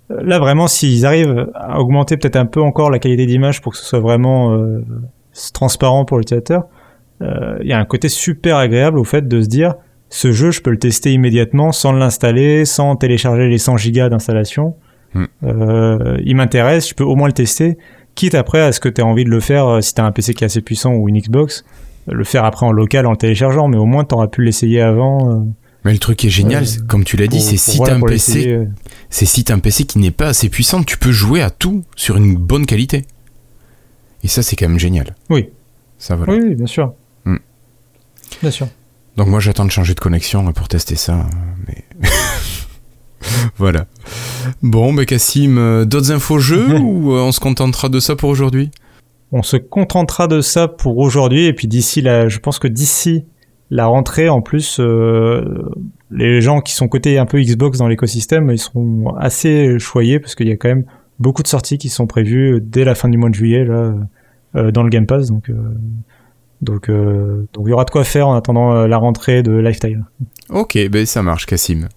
[0.10, 3.78] Là, vraiment, s'ils arrivent à augmenter peut-être un peu encore la qualité d'image pour que
[3.78, 4.84] ce soit vraiment euh,
[5.54, 6.64] transparent pour l'utilisateur,
[7.22, 9.76] il euh, y a un côté super agréable au fait de se dire
[10.12, 14.76] ce jeu, je peux le tester immédiatement sans l'installer, sans télécharger les 100 gigas d'installation.
[15.14, 15.26] Hmm.
[15.44, 17.78] Euh, il m'intéresse, je peux au moins le tester,
[18.14, 20.06] quitte après à ce que tu aies envie de le faire euh, si tu as
[20.06, 21.64] un PC qui est assez puissant ou une Xbox,
[22.08, 24.82] le faire après en local en le téléchargeant, mais au moins tu auras pu l'essayer
[24.82, 25.46] avant.
[25.86, 28.68] mais le truc qui est génial, comme tu l'as dit, c'est si t'as un PC,
[29.10, 31.84] c'est si t'as un PC qui n'est pas assez puissant, tu peux jouer à tout
[31.96, 33.06] sur une bonne qualité.
[34.24, 35.16] Et ça, c'est quand même génial.
[35.30, 35.50] Oui.
[35.98, 36.94] Ça Oui, bien sûr.
[38.42, 38.68] Bien sûr.
[39.18, 41.26] Donc moi j'attends de changer de connexion pour tester ça,
[41.68, 41.84] mais
[43.58, 43.86] voilà.
[44.62, 48.30] Bon, mais Cassim, euh, d'autres infos jeux ou euh, on se contentera de ça pour
[48.30, 48.72] aujourd'hui?
[49.32, 53.26] On se contentera de ça pour aujourd'hui et puis d'ici là, je pense que d'ici
[53.70, 55.64] la rentrée, en plus, euh,
[56.10, 60.36] les gens qui sont côté un peu Xbox dans l'écosystème, ils seront assez choyés parce
[60.36, 60.84] qu'il y a quand même
[61.20, 63.94] beaucoup de sorties qui sont prévues dès la fin du mois de juillet là
[64.54, 65.50] dans le Game Pass, donc
[66.62, 69.52] donc, euh, donc il y aura de quoi faire en attendant euh, la rentrée de
[69.52, 70.06] Lifetime.
[70.50, 71.88] Ok, ben ça marche, Cassim.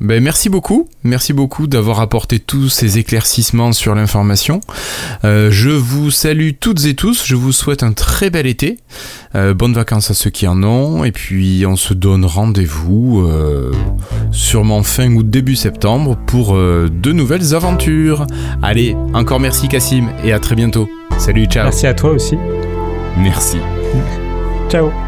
[0.00, 4.60] Ben, merci beaucoup, merci beaucoup d'avoir apporté tous ces éclaircissements sur l'information.
[5.24, 8.78] Euh, je vous salue toutes et tous, je vous souhaite un très bel été,
[9.36, 13.30] euh, bonnes vacances à ceux qui en ont, et puis on se donne rendez-vous
[14.32, 18.26] sûrement fin ou début septembre pour de nouvelles aventures.
[18.62, 20.88] Allez, encore merci Cassim et à très bientôt.
[21.18, 21.64] Salut, ciao.
[21.64, 22.36] Merci à toi aussi.
[23.16, 23.58] Merci.
[24.68, 25.03] Ciao